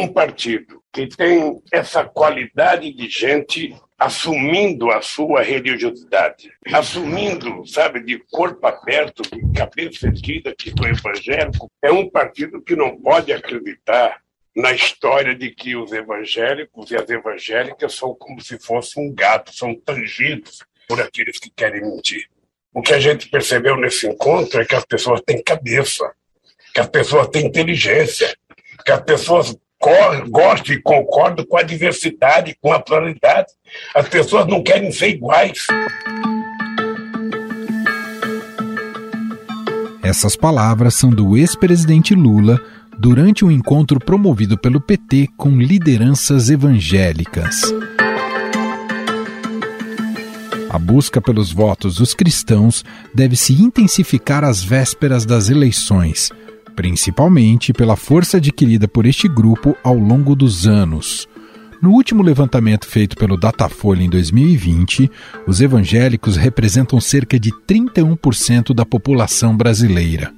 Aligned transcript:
um 0.00 0.12
partido 0.12 0.82
que 0.92 1.06
tem 1.06 1.60
essa 1.72 2.04
qualidade 2.04 2.92
de 2.92 3.08
gente 3.08 3.74
assumindo 3.98 4.90
a 4.90 5.02
sua 5.02 5.42
religiosidade, 5.42 6.50
assumindo, 6.72 7.66
sabe, 7.66 8.00
de 8.02 8.18
corpo 8.30 8.66
aberto, 8.66 9.22
de 9.22 9.52
cabeça 9.52 10.06
erguida, 10.06 10.54
que 10.56 10.72
o 10.80 10.86
evangélico 10.86 11.70
é 11.82 11.92
um 11.92 12.08
partido 12.08 12.62
que 12.62 12.74
não 12.74 12.96
pode 12.96 13.30
acreditar 13.30 14.22
na 14.56 14.72
história 14.72 15.34
de 15.34 15.50
que 15.50 15.76
os 15.76 15.92
evangélicos 15.92 16.90
e 16.90 16.96
as 16.96 17.08
evangélicas 17.08 17.94
são 17.94 18.14
como 18.14 18.40
se 18.40 18.58
fosse 18.58 18.98
um 18.98 19.12
gato, 19.14 19.54
são 19.54 19.74
tangidos 19.74 20.60
por 20.88 21.00
aqueles 21.00 21.38
que 21.38 21.50
querem 21.50 21.82
mentir. 21.82 22.26
O 22.72 22.82
que 22.82 22.94
a 22.94 22.98
gente 22.98 23.28
percebeu 23.28 23.76
nesse 23.76 24.06
encontro 24.06 24.60
é 24.60 24.64
que 24.64 24.74
as 24.74 24.84
pessoas 24.84 25.20
têm 25.20 25.42
cabeça, 25.42 26.10
que 26.74 26.80
as 26.80 26.88
pessoas 26.88 27.28
têm 27.28 27.46
inteligência, 27.46 28.34
que 28.84 28.92
as 28.92 29.02
pessoas 29.02 29.56
gostam 30.28 30.74
e 30.74 30.82
concordam 30.82 31.44
com 31.46 31.56
a 31.56 31.62
diversidade, 31.62 32.56
com 32.60 32.72
a 32.72 32.80
pluralidade. 32.80 33.48
As 33.94 34.08
pessoas 34.08 34.46
não 34.46 34.62
querem 34.62 34.92
ser 34.92 35.10
iguais. 35.10 35.66
Essas 40.02 40.34
palavras 40.36 40.94
são 40.94 41.10
do 41.10 41.36
ex-presidente 41.36 42.14
Lula 42.14 42.60
durante 42.98 43.44
um 43.44 43.50
encontro 43.50 43.98
promovido 43.98 44.58
pelo 44.58 44.80
PT 44.80 45.28
com 45.36 45.50
lideranças 45.56 46.50
evangélicas. 46.50 47.72
A 50.68 50.78
busca 50.78 51.20
pelos 51.20 51.52
votos 51.52 51.96
dos 51.96 52.14
cristãos 52.14 52.84
deve 53.14 53.34
se 53.36 53.54
intensificar 53.54 54.44
às 54.44 54.62
vésperas 54.62 55.24
das 55.24 55.48
eleições, 55.48 56.30
principalmente 56.80 57.74
pela 57.74 57.94
força 57.94 58.38
adquirida 58.38 58.88
por 58.88 59.04
este 59.04 59.28
grupo 59.28 59.76
ao 59.84 59.98
longo 59.98 60.34
dos 60.34 60.66
anos. 60.66 61.28
No 61.82 61.90
último 61.90 62.22
levantamento 62.22 62.86
feito 62.86 63.18
pelo 63.18 63.36
Datafolha 63.36 64.02
em 64.02 64.08
2020, 64.08 65.10
os 65.46 65.60
evangélicos 65.60 66.36
representam 66.36 66.98
cerca 66.98 67.38
de 67.38 67.52
31% 67.52 68.72
da 68.72 68.86
população 68.86 69.54
brasileira. 69.54 70.32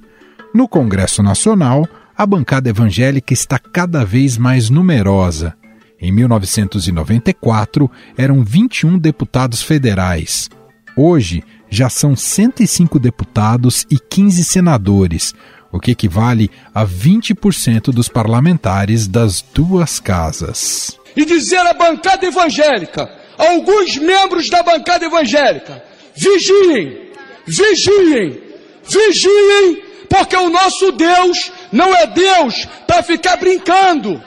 No 0.53 0.67
Congresso 0.67 1.23
Nacional, 1.23 1.87
a 2.13 2.25
bancada 2.25 2.69
evangélica 2.69 3.31
está 3.31 3.57
cada 3.57 4.03
vez 4.03 4.37
mais 4.37 4.69
numerosa 4.69 5.55
em 6.01 6.11
1994, 6.11 7.89
eram 8.17 8.43
21 8.43 8.99
deputados 8.99 9.61
federais. 9.61 10.49
Hoje, 10.97 11.41
já 11.69 11.87
são 11.87 12.17
105 12.17 12.99
deputados 12.99 13.85
e 13.89 13.97
15 13.97 14.43
senadores, 14.43 15.33
o 15.73 15.79
que 15.79 15.91
equivale 15.91 16.51
a 16.73 16.85
20% 16.85 17.85
dos 17.85 18.07
parlamentares 18.07 19.07
das 19.07 19.41
duas 19.41 19.99
casas. 19.99 20.97
E 21.15 21.25
dizer 21.25 21.57
à 21.57 21.73
bancada 21.73 22.27
evangélica, 22.27 23.09
alguns 23.37 23.97
membros 23.97 24.49
da 24.49 24.61
bancada 24.61 25.05
evangélica, 25.05 25.83
vigiem, 26.15 27.09
vigiem, 27.47 28.39
vigiem, 28.87 29.83
porque 30.07 30.35
o 30.35 30.49
nosso 30.49 30.91
Deus 30.91 31.51
não 31.71 31.93
é 31.95 32.05
Deus 32.05 32.67
para 32.85 33.01
ficar 33.01 33.37
brincando 33.37 34.21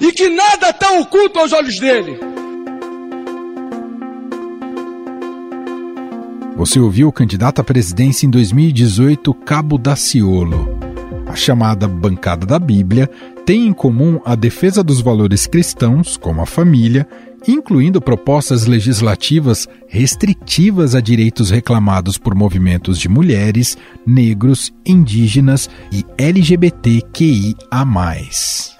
e 0.00 0.10
que 0.10 0.30
nada 0.30 0.70
está 0.70 0.92
oculto 0.92 1.38
aos 1.38 1.52
olhos 1.52 1.78
dele. 1.78 2.18
Você 6.56 6.80
ouviu 6.80 7.08
o 7.08 7.12
candidato 7.12 7.60
à 7.60 7.64
presidência 7.64 8.26
em 8.26 8.30
2018, 8.30 9.32
Cabo 9.34 9.78
Daciolo. 9.78 10.77
A 11.28 11.36
chamada 11.36 11.86
Bancada 11.86 12.46
da 12.46 12.58
Bíblia 12.58 13.08
tem 13.44 13.66
em 13.66 13.72
comum 13.72 14.20
a 14.24 14.34
defesa 14.34 14.82
dos 14.82 15.00
valores 15.00 15.46
cristãos, 15.46 16.16
como 16.16 16.40
a 16.40 16.46
família, 16.46 17.06
incluindo 17.46 18.00
propostas 18.00 18.66
legislativas 18.66 19.68
restritivas 19.86 20.94
a 20.94 21.00
direitos 21.00 21.50
reclamados 21.50 22.18
por 22.18 22.34
movimentos 22.34 22.98
de 22.98 23.08
mulheres, 23.08 23.76
negros, 24.06 24.72
indígenas 24.86 25.68
e 25.92 26.04
LGBTQIA 26.16 27.54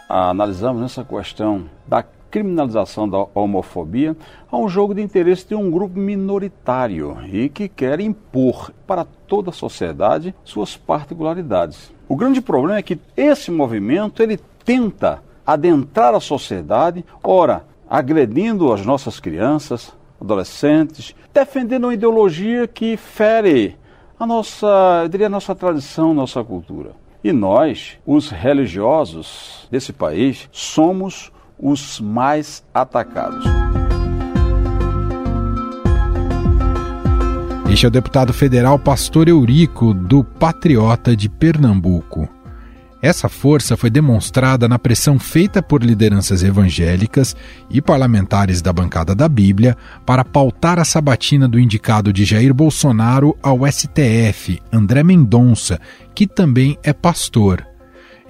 analisamos 0.09 0.83
essa 0.83 1.05
questão 1.05 1.67
da 1.87 2.03
criminalização 2.31 3.09
da 3.09 3.27
homofobia 3.35 4.17
a 4.51 4.57
um 4.57 4.69
jogo 4.69 4.95
de 4.95 5.03
interesse 5.03 5.49
de 5.49 5.55
um 5.55 5.71
grupo 5.71 5.99
minoritário 5.99 7.17
e 7.31 7.49
que 7.49 7.69
quer 7.69 8.01
impor 8.01 8.73
para 8.87 9.05
toda 9.05 9.51
a 9.51 9.53
sociedade 9.53 10.35
suas 10.45 10.77
particularidades. 10.77 11.98
O 12.09 12.17
grande 12.17 12.41
problema 12.41 12.79
é 12.79 12.83
que 12.83 12.99
esse 13.17 13.51
movimento 13.51 14.23
ele 14.23 14.41
tenta 14.65 15.23
adentrar 15.47 16.15
a 16.15 16.21
sociedade, 16.21 17.05
ora 17.23 17.65
agredindo 17.89 18.73
as 18.73 18.85
nossas 18.85 19.21
crianças, 19.21 19.93
adolescentes, 20.21 21.15
defendendo 21.33 21.85
uma 21.85 21.95
ideologia 21.95 22.67
que 22.67 22.97
fere 22.97 23.77
a 24.19 24.27
nossa, 24.27 25.03
eu 25.03 25.09
diria, 25.09 25.27
a 25.27 25.31
nossa 25.31 25.55
tradição, 25.55 26.13
nossa 26.13 26.43
cultura. 26.43 26.93
E 27.23 27.33
nós, 27.33 27.99
os 28.07 28.31
religiosos 28.31 29.69
desse 29.71 29.93
país, 29.93 30.49
somos 30.51 31.31
os 31.59 32.01
mais 32.01 32.65
atacados. 32.73 33.45
Este 37.79 37.87
é 37.87 37.91
o 37.91 37.93
deputado 37.93 38.33
federal 38.33 38.77
Pastor 38.77 39.29
Eurico, 39.29 39.95
do 39.95 40.25
Patriota 40.25 41.15
de 41.15 41.29
Pernambuco. 41.29 42.29
Essa 43.01 43.29
força 43.29 43.77
foi 43.77 43.89
demonstrada 43.89 44.67
na 44.67 44.81
pressão 44.81 45.17
feita 45.17 45.63
por 45.63 45.85
lideranças 45.85 46.43
evangélicas 46.43 47.37
e 47.71 47.81
parlamentares 47.81 48.61
da 48.61 48.73
bancada 48.73 49.15
da 49.15 49.29
Bíblia 49.29 49.77
para 50.05 50.25
pautar 50.25 50.81
a 50.81 50.85
sabatina 50.85 51.47
do 51.47 51.57
indicado 51.57 52.13
de 52.13 52.25
Jair 52.25 52.53
Bolsonaro 52.53 53.39
ao 53.41 53.61
STF, 53.65 54.61
André 54.73 55.05
Mendonça, 55.05 55.81
que 56.17 56.27
também 56.27 56.77
é 56.83 56.93
pastor. 56.93 57.68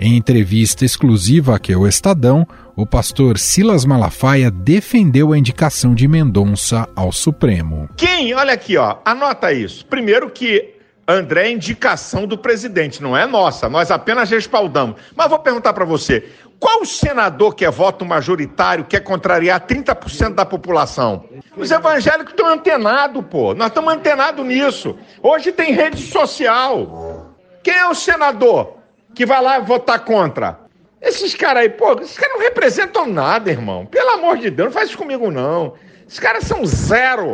Em 0.01 0.17
entrevista 0.17 0.85
exclusiva 0.85 1.57
aqui 1.57 1.73
ao 1.73 1.85
Estadão, 1.85 2.47
o 2.77 2.87
pastor 2.87 3.37
Silas 3.37 3.85
Malafaia 3.85 4.49
defendeu 4.49 5.33
a 5.33 5.39
indicação 5.39 5.93
de 5.93 6.07
Mendonça 6.07 6.89
ao 6.95 7.11
Supremo. 7.11 7.89
Quem? 7.97 8.33
Olha 8.33 8.53
aqui, 8.53 8.77
ó, 8.77 8.99
anota 9.05 9.53
isso. 9.53 9.85
Primeiro 9.87 10.31
que 10.31 10.73
André 11.09 11.49
é 11.49 11.51
indicação 11.51 12.29
do 12.29 12.39
presidente, 12.39 13.03
não 13.03 13.17
é 13.17 13.27
nossa, 13.27 13.69
nós 13.69 13.91
apenas 13.91 14.31
respaldamos. 14.31 15.01
Mas 15.17 15.29
vou 15.29 15.41
perguntar 15.41 15.73
para 15.73 15.85
você: 15.85 16.29
qual 16.61 16.85
senador 16.85 17.57
que 17.57 17.65
é 17.65 17.71
voto 17.71 18.05
majoritário 18.05 18.85
quer 18.85 19.01
contrariar 19.01 19.67
30% 19.67 20.35
da 20.35 20.47
população? 20.47 21.25
Os 21.57 21.73
evangélicos 21.73 22.35
estão 22.35 22.47
antenados, 22.47 23.25
pô. 23.29 23.53
Nós 23.53 23.67
estamos 23.67 23.93
antenados 23.93 24.47
nisso. 24.47 24.97
Hoje 25.21 25.51
tem 25.51 25.73
rede 25.73 26.01
social. 26.01 27.35
Quem 27.65 27.75
é 27.75 27.89
o 27.89 27.95
senador 27.97 28.78
que 29.19 29.27
vai 29.27 29.43
lá 29.43 29.59
votar 29.59 30.05
contra? 30.05 30.61
Esses 31.03 31.35
caras 31.35 31.65
aí, 31.65 31.69
pô, 31.69 31.93
esses 31.95 32.17
caras 32.17 32.37
não 32.37 32.41
representam 32.41 33.05
nada, 33.05 33.51
irmão. 33.51 33.85
Pelo 33.85 34.11
amor 34.11 34.39
de 34.39 34.49
Deus, 34.49 34.67
não 34.67 34.73
faz 34.73 34.91
isso 34.91 34.97
comigo, 34.97 35.29
não. 35.29 35.75
Esses 36.07 36.21
caras 36.21 36.45
são 36.45 36.65
zero. 36.65 37.33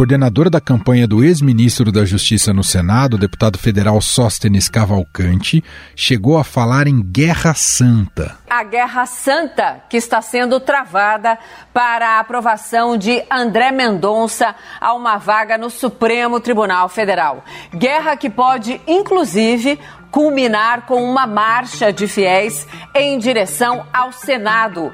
Coordenador 0.00 0.48
da 0.48 0.62
campanha 0.62 1.06
do 1.06 1.22
ex-ministro 1.22 1.92
da 1.92 2.06
Justiça 2.06 2.54
no 2.54 2.64
Senado, 2.64 3.18
deputado 3.18 3.58
federal 3.58 4.00
Sóstenes 4.00 4.66
Cavalcante, 4.66 5.62
chegou 5.94 6.38
a 6.38 6.42
falar 6.42 6.86
em 6.86 7.02
guerra 7.02 7.52
santa. 7.52 8.38
A 8.48 8.64
guerra 8.64 9.04
santa 9.04 9.82
que 9.90 9.98
está 9.98 10.22
sendo 10.22 10.58
travada 10.58 11.38
para 11.74 12.16
a 12.16 12.18
aprovação 12.18 12.96
de 12.96 13.22
André 13.30 13.72
Mendonça 13.72 14.54
a 14.80 14.94
uma 14.94 15.18
vaga 15.18 15.58
no 15.58 15.68
Supremo 15.68 16.40
Tribunal 16.40 16.88
Federal. 16.88 17.44
Guerra 17.70 18.16
que 18.16 18.30
pode, 18.30 18.80
inclusive, 18.86 19.78
culminar 20.10 20.86
com 20.86 21.04
uma 21.04 21.26
marcha 21.26 21.92
de 21.92 22.08
fiéis 22.08 22.66
em 22.94 23.18
direção 23.18 23.86
ao 23.92 24.12
Senado. 24.12 24.90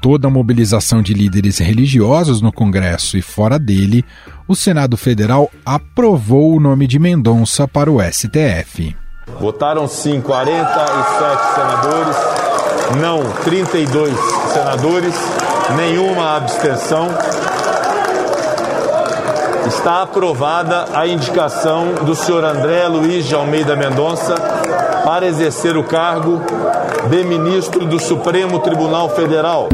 Toda 0.00 0.28
a 0.28 0.30
mobilização 0.30 1.02
de 1.02 1.12
líderes 1.12 1.58
religiosos 1.58 2.40
no 2.40 2.52
Congresso 2.52 3.16
e 3.18 3.22
fora 3.22 3.58
dele, 3.58 4.04
o 4.48 4.56
Senado 4.56 4.96
Federal 4.96 5.50
aprovou 5.64 6.54
o 6.54 6.60
nome 6.60 6.86
de 6.86 6.98
Mendonça 6.98 7.68
para 7.68 7.90
o 7.90 8.00
STF. 8.02 8.96
Votaram 9.38 9.86
sim 9.86 10.20
47 10.20 11.54
senadores, 11.54 12.16
não 13.00 13.22
32 13.44 14.14
senadores, 14.52 15.14
nenhuma 15.76 16.36
abstenção. 16.36 17.08
Está 19.66 20.02
aprovada 20.02 20.86
a 20.98 21.06
indicação 21.06 21.94
do 22.04 22.14
senhor 22.14 22.44
André 22.44 22.86
Luiz 22.88 23.26
de 23.26 23.34
Almeida 23.34 23.76
Mendonça 23.76 24.34
para 25.04 25.26
exercer 25.26 25.76
o 25.76 25.84
cargo 25.84 26.40
de 27.08 27.24
ministro 27.24 27.86
do 27.86 27.98
Supremo 27.98 28.60
Tribunal 28.60 29.08
Federal. 29.10 29.68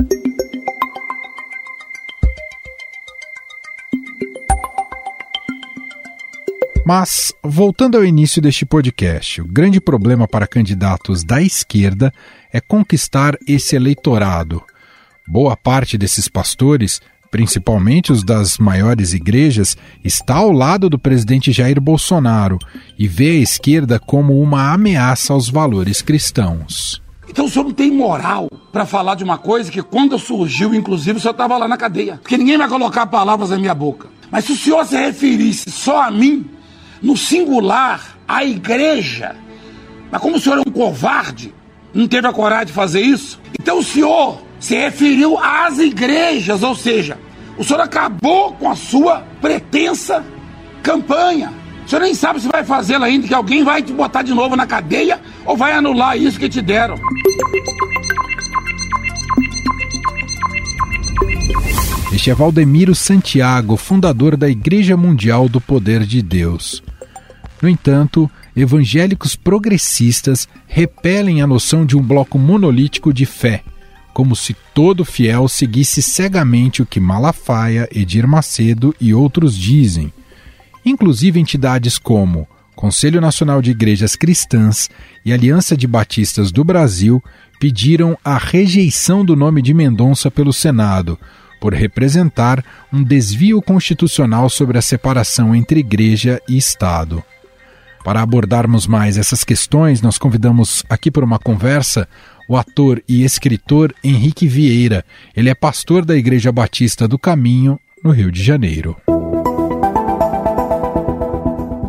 Mas, 6.85 7.33
voltando 7.43 7.97
ao 7.97 8.05
início 8.05 8.41
deste 8.41 8.65
podcast, 8.65 9.41
o 9.41 9.44
grande 9.44 9.81
problema 9.81 10.29
para 10.29 10.47
candidatos 10.47 11.25
da 11.25 11.43
esquerda 11.43 12.12
é 12.53 12.61
conquistar 12.61 13.37
esse 13.47 13.75
eleitorado. 13.75 14.62
Boa 15.27 15.56
parte 15.56 15.99
desses 15.99 16.29
pastores, 16.29 17.00
principalmente 17.37 18.12
os 18.12 18.25
das 18.25 18.56
maiores 18.56 19.12
igrejas, 19.12 19.77
está 20.03 20.37
ao 20.37 20.50
lado 20.50 20.88
do 20.88 20.99
presidente 20.99 21.53
Jair 21.53 21.79
Bolsonaro 21.79 22.59
e 22.99 23.06
vê 23.06 23.33
a 23.33 23.43
esquerda 23.43 24.00
como 24.00 24.41
uma 24.41 24.73
ameaça 24.73 25.35
aos 25.35 25.50
valores 25.50 26.00
cristãos. 26.00 27.03
Então 27.29 27.44
o 27.44 27.49
senhor 27.50 27.65
não 27.65 27.75
tem 27.75 27.91
moral 27.91 28.49
para 28.73 28.87
falar 28.87 29.17
de 29.17 29.23
uma 29.23 29.37
coisa 29.37 29.71
que 29.71 29.83
quando 29.83 30.19
surgiu, 30.19 30.73
inclusive, 30.73 31.19
o 31.19 31.21
senhor 31.21 31.33
estava 31.33 31.59
lá 31.59 31.69
na 31.69 31.77
cadeia. 31.77 32.19
Porque 32.23 32.38
ninguém 32.38 32.56
vai 32.56 32.71
colocar 32.71 33.05
palavras 33.05 33.50
na 33.50 33.59
minha 33.59 33.75
boca. 33.75 34.09
Mas 34.31 34.47
se 34.47 34.53
o 34.53 34.56
senhor 34.56 34.87
se 34.87 34.97
referisse 34.97 35.71
só 35.71 36.05
a 36.05 36.11
mim, 36.11 36.47
no 37.03 37.19
singular, 37.19 38.17
a 38.27 38.47
igreja. 38.47 39.37
Mas 40.11 40.23
como 40.23 40.37
o 40.37 40.41
senhor 40.41 40.56
é 40.56 40.62
um 40.67 40.73
covarde, 40.73 41.53
não 41.93 42.09
teve 42.09 42.27
a 42.27 42.33
coragem 42.33 42.69
de 42.69 42.73
fazer 42.73 43.03
isso, 43.03 43.38
então 43.61 43.81
o 43.81 43.85
senhor 43.85 44.41
se 44.59 44.75
referiu 44.75 45.38
às 45.38 45.79
igrejas, 45.79 46.62
ou 46.62 46.75
seja, 46.75 47.19
o 47.58 47.64
senhor 47.64 47.81
acabou 47.81 48.53
com 48.53 48.70
a 48.70 48.76
sua 48.76 49.23
pretensa 49.41 50.25
campanha. 50.82 51.53
O 51.85 51.88
senhor 51.88 52.03
nem 52.03 52.14
sabe 52.14 52.41
se 52.41 52.49
vai 52.49 52.64
fazê-la 52.64 53.06
ainda, 53.06 53.26
que 53.26 53.35
alguém 53.35 53.64
vai 53.64 53.82
te 53.82 53.93
botar 53.93 54.23
de 54.23 54.35
novo 54.35 54.56
na 54.56 54.67
cadeia 54.67 55.20
ou 55.44 55.56
vai 55.56 55.73
anular 55.73 56.17
isso 56.17 56.38
que 56.38 56.49
te 56.49 56.61
deram. 56.61 56.99
Este 62.12 62.31
é 62.31 62.35
Valdemiro 62.35 62.94
Santiago, 62.94 63.76
fundador 63.76 64.37
da 64.37 64.49
Igreja 64.49 64.97
Mundial 64.97 65.49
do 65.49 65.61
Poder 65.61 66.02
de 66.05 66.23
Deus. 66.23 66.82
No 67.61 67.69
entanto, 67.69 68.31
evangélicos 68.55 69.37
progressistas 69.37 70.49
repelem 70.67 71.41
a 71.41 71.47
noção 71.47 71.87
de 71.87 71.97
um 71.97 72.02
bloco 72.02 72.38
monolítico 72.38 73.12
de 73.12 73.26
fé, 73.26 73.62
como 74.17 74.35
se 74.35 74.57
todo 74.73 75.05
fiel 75.05 75.47
seguisse 75.47 76.01
cegamente 76.01 76.81
o 76.81 76.87
que 76.87 76.99
Malafaia, 76.99 77.87
Edir 77.95 78.27
Macedo 78.27 78.97
e 78.99 79.13
outros 79.13 79.55
dizem. 79.55 80.11
Inclusive 80.87 81.39
entidades 81.39 81.99
como 81.99 82.49
Conselho 82.75 83.21
Nacional 83.21 83.61
de 83.61 83.73
Igrejas 83.73 84.17
Cristãs 84.17 84.89
e 85.23 85.35
Aliança 85.35 85.77
de 85.77 85.87
Batistas 85.87 86.51
do 86.51 86.65
Brasil 86.65 87.23
pediram 87.61 88.17
a 88.25 88.39
rejeição 88.39 89.23
do 89.23 89.37
nome 89.37 89.61
de 89.61 89.75
Mendonça 89.75 90.31
pelo 90.31 90.51
Senado, 90.51 91.21
por 91.61 91.75
representar 91.75 92.65
um 92.91 93.03
desvio 93.03 93.61
constitucional 93.61 94.49
sobre 94.49 94.79
a 94.79 94.83
separação 94.83 95.55
entre 95.55 95.81
igreja 95.81 96.41
e 96.49 96.57
Estado. 96.57 97.23
Para 98.03 98.23
abordarmos 98.23 98.87
mais 98.87 99.19
essas 99.19 99.45
questões, 99.45 100.01
nós 100.01 100.17
convidamos 100.17 100.85
aqui 100.89 101.11
para 101.11 101.25
uma 101.25 101.39
conversa 101.39 102.09
o 102.49 102.57
ator 102.57 103.03
e 103.09 103.25
escritor 103.25 103.95
Henrique 104.03 104.47
Vieira. 104.47 105.05
Ele 105.37 105.51
é 105.51 105.55
pastor 105.55 106.05
da 106.05 106.17
Igreja 106.17 106.53
Batista 106.53 107.09
do 107.09 107.19
Caminho, 107.19 107.79
no 108.03 108.11
Rio 108.11 108.31
de 108.31 108.43
Janeiro. 108.43 108.97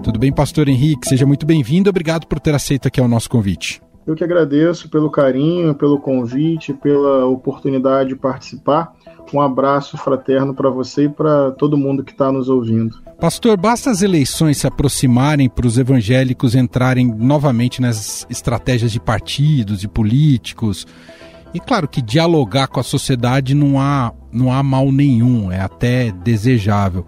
Tudo 0.04 0.20
bem, 0.20 0.32
pastor 0.32 0.68
Henrique? 0.70 1.08
Seja 1.08 1.26
muito 1.26 1.46
bem-vindo. 1.46 1.90
Obrigado 1.90 2.26
por 2.28 2.40
ter 2.40 2.56
aceito 2.56 2.88
aqui 2.88 3.00
o 3.00 3.08
nosso 3.08 3.30
convite. 3.30 3.82
Eu 4.06 4.16
que 4.16 4.24
agradeço 4.24 4.90
pelo 4.90 5.12
carinho, 5.12 5.76
pelo 5.76 6.00
convite, 6.00 6.74
pela 6.74 7.26
oportunidade 7.26 8.10
de 8.10 8.16
participar. 8.16 8.94
Um 9.34 9.42
abraço 9.42 9.98
fraterno 9.98 10.54
para 10.54 10.70
você 10.70 11.06
e 11.06 11.10
para 11.10 11.52
todo 11.52 11.78
mundo 11.78 12.04
que 12.04 12.12
está 12.12 12.32
nos 12.32 12.50
ouvindo. 12.50 12.98
Pastor, 13.20 13.58
basta 13.58 13.90
as 13.90 14.02
eleições 14.02 14.60
se 14.60 14.68
aproximarem 14.68 15.50
para 15.50 15.66
os 15.66 15.78
evangélicos 15.78 16.56
entrarem 16.56 17.08
novamente 17.08 17.82
nas 17.82 18.26
estratégias 18.30 18.92
de 18.92 19.00
partidos 19.00 19.84
e 19.84 19.88
políticos. 19.88 20.86
E 21.54 21.60
claro 21.60 21.88
que 21.88 22.02
dialogar 22.02 22.68
com 22.68 22.80
a 22.80 22.84
sociedade 22.84 23.56
não 23.56 23.80
há, 23.80 24.14
não 24.32 24.52
há 24.52 24.62
mal 24.62 24.92
nenhum, 24.92 25.52
é 25.52 25.60
até 25.60 26.12
desejável. 26.12 27.06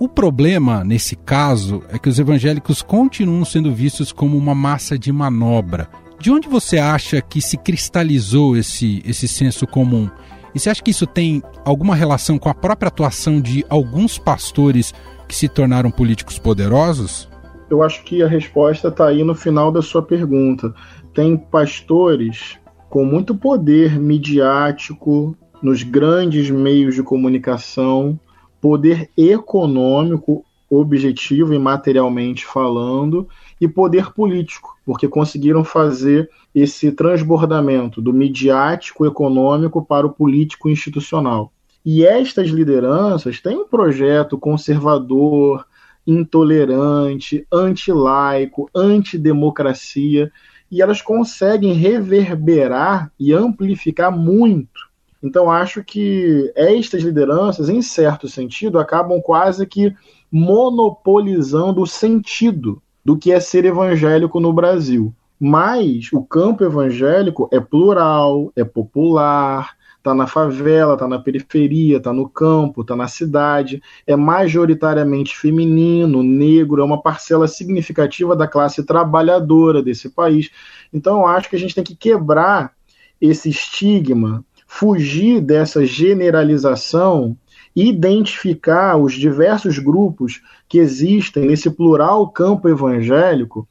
O 0.00 0.08
problema, 0.08 0.82
nesse 0.82 1.14
caso, 1.14 1.82
é 1.88 1.98
que 1.98 2.08
os 2.08 2.18
evangélicos 2.18 2.82
continuam 2.82 3.44
sendo 3.44 3.72
vistos 3.72 4.10
como 4.10 4.36
uma 4.36 4.54
massa 4.54 4.98
de 4.98 5.12
manobra. 5.12 5.88
De 6.18 6.30
onde 6.30 6.48
você 6.48 6.78
acha 6.78 7.20
que 7.20 7.40
se 7.40 7.56
cristalizou 7.56 8.56
esse, 8.56 9.02
esse 9.04 9.28
senso 9.28 9.66
comum? 9.66 10.08
E 10.54 10.58
você 10.58 10.70
acha 10.70 10.82
que 10.82 10.90
isso 10.90 11.06
tem 11.06 11.42
alguma 11.64 11.94
relação 11.94 12.38
com 12.38 12.48
a 12.48 12.54
própria 12.54 12.88
atuação 12.88 13.40
de 13.40 13.64
alguns 13.68 14.18
pastores 14.18 14.94
que 15.26 15.34
se 15.34 15.48
tornaram 15.48 15.90
políticos 15.90 16.38
poderosos? 16.38 17.28
Eu 17.70 17.82
acho 17.82 18.04
que 18.04 18.22
a 18.22 18.28
resposta 18.28 18.88
está 18.88 19.06
aí 19.06 19.24
no 19.24 19.34
final 19.34 19.72
da 19.72 19.80
sua 19.80 20.02
pergunta. 20.02 20.74
Tem 21.14 21.36
pastores 21.36 22.58
com 22.90 23.04
muito 23.04 23.34
poder 23.34 23.98
midiático 23.98 25.34
nos 25.62 25.82
grandes 25.82 26.50
meios 26.50 26.94
de 26.94 27.02
comunicação, 27.02 28.20
poder 28.60 29.08
econômico, 29.16 30.44
objetivo 30.68 31.54
e 31.54 31.58
materialmente 31.58 32.44
falando, 32.44 33.26
e 33.60 33.66
poder 33.66 34.12
político, 34.12 34.71
porque 34.84 35.08
conseguiram 35.08 35.64
fazer 35.64 36.28
esse 36.54 36.92
transbordamento 36.92 38.00
do 38.00 38.12
midiático 38.12 39.06
econômico 39.06 39.84
para 39.84 40.06
o 40.06 40.12
político 40.12 40.68
institucional. 40.68 41.52
E 41.84 42.04
estas 42.04 42.48
lideranças 42.48 43.40
têm 43.40 43.56
um 43.56 43.66
projeto 43.66 44.38
conservador, 44.38 45.66
intolerante, 46.06 47.46
antilaico, 47.52 48.68
antidemocracia, 48.74 50.30
e 50.70 50.80
elas 50.80 51.02
conseguem 51.02 51.74
reverberar 51.74 53.12
e 53.18 53.32
amplificar 53.32 54.10
muito. 54.10 54.90
Então, 55.22 55.50
acho 55.50 55.84
que 55.84 56.52
estas 56.56 57.02
lideranças, 57.02 57.68
em 57.68 57.80
certo 57.82 58.26
sentido, 58.26 58.78
acabam 58.78 59.20
quase 59.20 59.66
que 59.66 59.94
monopolizando 60.30 61.82
o 61.82 61.86
sentido 61.86 62.82
do 63.04 63.16
que 63.16 63.32
é 63.32 63.40
ser 63.40 63.64
evangélico 63.64 64.40
no 64.40 64.52
Brasil. 64.52 65.14
Mas 65.38 66.08
o 66.12 66.22
campo 66.22 66.62
evangélico 66.62 67.48
é 67.52 67.58
plural, 67.58 68.52
é 68.54 68.62
popular, 68.62 69.76
está 70.02 70.14
na 70.14 70.26
favela, 70.26 70.94
está 70.94 71.06
na 71.06 71.18
periferia, 71.18 71.96
está 71.96 72.12
no 72.12 72.28
campo, 72.28 72.82
está 72.82 72.94
na 72.96 73.06
cidade, 73.06 73.80
é 74.06 74.16
majoritariamente 74.16 75.36
feminino, 75.36 76.22
negro, 76.22 76.82
é 76.82 76.84
uma 76.84 77.00
parcela 77.00 77.46
significativa 77.46 78.34
da 78.36 78.48
classe 78.48 78.84
trabalhadora 78.84 79.82
desse 79.82 80.10
país. 80.10 80.50
Então 80.92 81.20
eu 81.20 81.26
acho 81.26 81.48
que 81.48 81.56
a 81.56 81.58
gente 81.58 81.74
tem 81.74 81.84
que 81.84 81.94
quebrar 81.94 82.72
esse 83.20 83.48
estigma, 83.48 84.44
fugir 84.66 85.40
dessa 85.40 85.86
generalização 85.86 87.36
identificar 87.74 88.96
os 88.96 89.14
diversos 89.14 89.78
grupos 89.78 90.40
que 90.68 90.78
existem 90.78 91.46
nesse 91.46 91.70
plural 91.70 92.28
campo 92.28 92.68
evangélico 92.68 93.66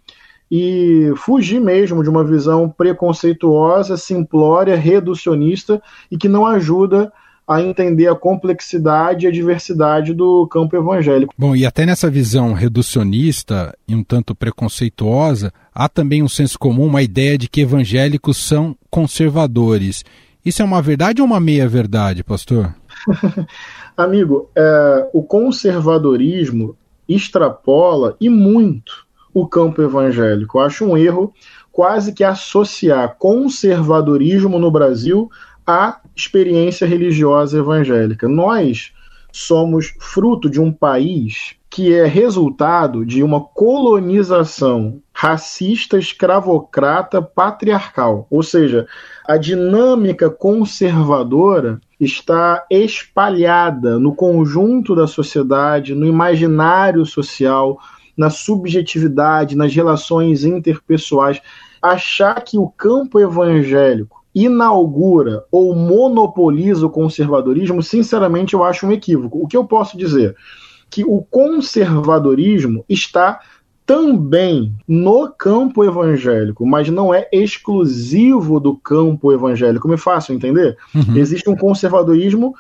e 0.52 1.14
fugir 1.16 1.62
mesmo 1.62 2.04
de 2.04 2.10
uma 2.10 2.24
visão 2.24 2.70
preconceituosa, 2.70 3.96
simplória, 3.96 4.76
reducionista 4.76 5.82
e 6.10 6.18
que 6.18 6.28
não 6.28 6.46
ajuda 6.46 7.12
a 7.48 7.62
entender 7.62 8.08
a 8.08 8.16
complexidade 8.16 9.26
e 9.26 9.30
a 9.30 9.32
diversidade 9.32 10.14
do 10.14 10.48
campo 10.48 10.76
evangélico. 10.76 11.34
Bom, 11.38 11.56
e 11.56 11.66
até 11.66 11.86
nessa 11.86 12.10
visão 12.10 12.54
reducionista 12.54 13.76
e 13.88 13.96
um 13.96 14.04
tanto 14.04 14.34
preconceituosa, 14.36 15.52
há 15.74 15.90
também 15.90 16.24
um 16.24 16.30
senso 16.30 16.58
comum, 16.58 16.86
uma 16.86 17.02
ideia 17.02 17.38
de 17.38 17.50
que 17.50 17.62
evangélicos 17.62 18.38
são 18.38 18.76
conservadores. 18.90 20.04
Isso 20.46 20.62
é 20.62 20.66
uma 20.66 20.82
verdade 20.82 21.22
ou 21.22 21.28
uma 21.28 21.40
meia-verdade, 21.40 22.24
pastor? 22.24 22.74
Amigo, 23.96 24.50
é, 24.56 25.10
o 25.14 25.24
conservadorismo 25.24 26.76
extrapola 27.08 28.16
e 28.20 28.30
muito 28.30 29.06
o 29.34 29.48
campo 29.48 29.82
evangélico. 29.82 30.58
Eu 30.58 30.64
acho 30.64 30.86
um 30.86 30.98
erro 30.98 31.34
quase 31.72 32.14
que 32.14 32.24
associar 32.24 33.16
conservadorismo 33.18 34.60
no 34.60 34.70
Brasil 34.70 35.30
à 35.66 36.00
experiência 36.16 36.86
religiosa 36.86 37.60
evangélica. 37.60 38.28
Nós 38.28 38.92
somos 39.32 39.94
fruto 40.00 40.50
de 40.50 40.60
um 40.60 40.72
país 40.72 41.56
que 41.70 41.94
é 41.94 42.06
resultado 42.06 43.06
de 43.06 43.24
uma 43.24 43.40
colonização 43.42 45.02
racista, 45.14 45.98
escravocrata, 45.98 47.22
patriarcal. 47.22 48.28
Ou 48.30 48.44
seja, 48.44 48.86
a 49.26 49.38
dinâmica 49.38 50.30
conservadora 50.30 51.80
está 51.98 52.66
espalhada 52.70 53.98
no 53.98 54.14
conjunto 54.14 54.94
da 54.94 55.08
sociedade, 55.08 55.96
no 55.96 56.06
imaginário 56.06 57.06
social, 57.06 57.80
na 58.18 58.30
subjetividade, 58.30 59.56
nas 59.56 59.74
relações 59.74 60.44
interpessoais. 60.44 61.42
Achar 61.82 62.42
que 62.44 62.58
o 62.58 62.68
campo 62.68 63.18
evangélico 63.18 64.21
inaugura 64.34 65.44
ou 65.52 65.76
monopoliza 65.76 66.86
o 66.86 66.90
conservadorismo, 66.90 67.84
sinceramente, 67.84 68.54
eu 68.54 68.64
acho 68.64 68.88
um 68.88 68.92
equívoco. 68.92 69.44
O 69.44 69.48
que 69.48 69.58
eu 69.58 69.66
posso 69.66 69.98
dizer? 69.98 70.36
que 70.92 71.06
o 71.06 71.22
conservadorismo 71.24 72.84
está 72.88 73.40
também 73.86 74.76
no 74.88 75.30
campo 75.30 75.84
evangélico, 75.84 76.66
mas 76.66 76.90
não 76.90 77.14
é 77.14 77.28
exclusivo 77.32 78.60
do 78.60 78.76
campo 78.76 79.32
evangélico. 79.32 79.88
Me 79.88 79.98
faço 79.98 80.34
entender? 80.34 80.78
Uhum. 80.94 81.16
Existe 81.16 81.50
um 81.50 81.56
conservadorismo 81.56 82.54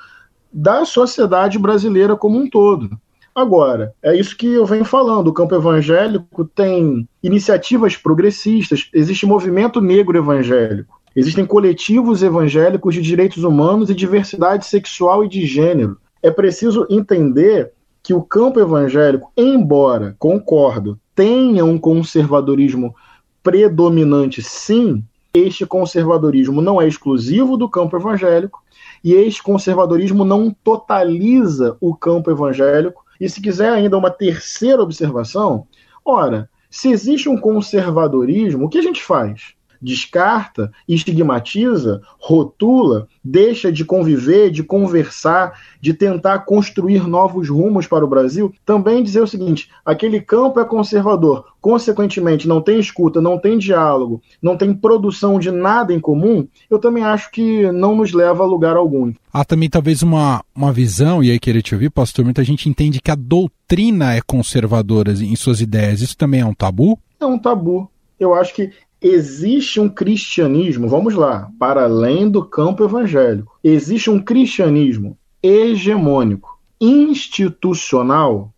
da 0.51 0.85
sociedade 0.85 1.59
brasileira 1.59 2.15
como 2.15 2.39
um 2.39 2.49
todo. 2.49 2.89
Agora, 3.35 3.93
é 4.01 4.15
isso 4.15 4.35
que 4.35 4.47
eu 4.47 4.65
venho 4.65 4.83
falando. 4.83 5.27
O 5.27 5.33
campo 5.33 5.55
evangélico 5.55 6.43
tem 6.45 7.07
iniciativas 7.21 7.95
progressistas, 7.95 8.89
existe 8.93 9.25
movimento 9.25 9.79
negro 9.79 10.17
evangélico, 10.17 11.00
existem 11.15 11.45
coletivos 11.45 12.23
evangélicos 12.23 12.93
de 12.93 13.01
direitos 13.01 13.43
humanos 13.43 13.89
e 13.89 13.95
diversidade 13.95 14.65
sexual 14.65 15.23
e 15.23 15.29
de 15.29 15.45
gênero. 15.45 15.97
É 16.21 16.31
preciso 16.31 16.85
entender 16.89 17.71
que 18.03 18.13
o 18.13 18.21
campo 18.21 18.59
evangélico, 18.59 19.31
embora, 19.35 20.15
concordo, 20.17 20.99
tenha 21.15 21.63
um 21.63 21.77
conservadorismo 21.77 22.95
predominante, 23.43 24.41
sim, 24.41 25.03
este 25.33 25.65
conservadorismo 25.65 26.61
não 26.61 26.81
é 26.81 26.87
exclusivo 26.87 27.55
do 27.55 27.69
campo 27.69 27.95
evangélico 27.95 28.61
e 29.03 29.13
este 29.13 29.41
conservadorismo 29.41 30.25
não 30.25 30.51
totaliza 30.63 31.77
o 31.79 31.95
campo 31.95 32.29
evangélico. 32.29 33.03
E 33.19 33.29
se 33.29 33.41
quiser 33.41 33.71
ainda 33.71 33.97
uma 33.97 34.09
terceira 34.09 34.81
observação, 34.81 35.65
ora, 36.03 36.49
se 36.69 36.89
existe 36.89 37.29
um 37.29 37.37
conservadorismo, 37.37 38.65
o 38.65 38.69
que 38.69 38.77
a 38.77 38.81
gente 38.81 39.01
faz? 39.03 39.53
Descarta, 39.81 40.71
estigmatiza, 40.87 42.01
rotula, 42.19 43.07
deixa 43.23 43.71
de 43.71 43.83
conviver, 43.83 44.51
de 44.51 44.63
conversar, 44.63 45.59
de 45.79 45.93
tentar 45.93 46.39
construir 46.39 47.07
novos 47.07 47.49
rumos 47.49 47.87
para 47.87 48.05
o 48.05 48.07
Brasil, 48.07 48.53
também 48.65 49.03
dizer 49.03 49.21
o 49.21 49.27
seguinte: 49.27 49.69
aquele 49.85 50.21
campo 50.21 50.59
é 50.59 50.65
conservador, 50.65 51.45
consequentemente 51.59 52.47
não 52.47 52.61
tem 52.61 52.79
escuta, 52.79 53.19
não 53.19 53.39
tem 53.39 53.57
diálogo, 53.57 54.21
não 54.41 54.55
tem 54.55 54.73
produção 54.73 55.39
de 55.39 55.49
nada 55.49 55.93
em 55.93 55.99
comum, 55.99 56.47
eu 56.69 56.77
também 56.77 57.03
acho 57.03 57.31
que 57.31 57.71
não 57.71 57.95
nos 57.95 58.11
leva 58.11 58.43
a 58.43 58.47
lugar 58.47 58.75
algum. 58.75 59.13
Há 59.33 59.45
também 59.45 59.69
talvez 59.69 60.03
uma, 60.03 60.43
uma 60.53 60.73
visão, 60.73 61.23
e 61.23 61.31
aí 61.31 61.39
querer 61.39 61.61
te 61.61 61.73
ouvir, 61.73 61.89
pastor, 61.89 62.25
muita 62.25 62.43
gente 62.43 62.67
entende 62.67 63.01
que 63.01 63.11
a 63.11 63.15
doutrina 63.15 64.13
é 64.13 64.21
conservadora 64.21 65.11
em 65.11 65.35
suas 65.35 65.61
ideias. 65.61 66.01
Isso 66.01 66.17
também 66.17 66.41
é 66.41 66.45
um 66.45 66.53
tabu? 66.53 66.99
É 67.19 67.25
um 67.25 67.39
tabu. 67.39 67.89
Eu 68.19 68.33
acho 68.33 68.53
que 68.53 68.71
existe 69.01 69.79
um 69.79 69.89
cristianismo, 69.89 70.87
vamos 70.87 71.15
lá, 71.15 71.49
para 71.57 71.83
além 71.85 72.29
do 72.29 72.45
campo 72.45 72.83
evangélico, 72.83 73.57
existe 73.63 74.09
um 74.09 74.19
cristianismo 74.19 75.17
hegemônico, 75.41 76.59
institucional, 76.79 78.53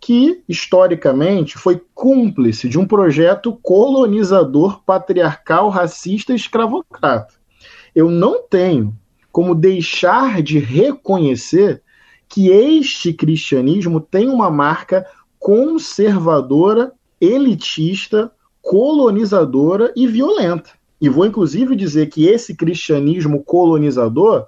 que 0.00 0.42
historicamente 0.48 1.56
foi 1.56 1.80
cúmplice 1.94 2.68
de 2.68 2.78
um 2.78 2.86
projeto 2.86 3.56
colonizador, 3.62 4.82
patriarcal, 4.84 5.68
racista 5.68 6.32
e 6.32 6.36
escravocrata. 6.36 7.34
Eu 7.94 8.10
não 8.10 8.42
tenho 8.42 8.96
como 9.30 9.54
deixar 9.54 10.42
de 10.42 10.58
reconhecer 10.58 11.82
que 12.28 12.48
este 12.48 13.12
cristianismo 13.12 14.00
tem 14.00 14.28
uma 14.28 14.50
marca 14.50 15.06
conservadora, 15.38 16.92
elitista, 17.20 18.32
colonizadora 18.62 19.92
e 19.94 20.06
violenta. 20.06 20.70
E 21.00 21.08
vou 21.08 21.26
inclusive 21.26 21.74
dizer 21.74 22.06
que 22.06 22.26
esse 22.26 22.54
cristianismo 22.54 23.42
colonizador 23.42 24.46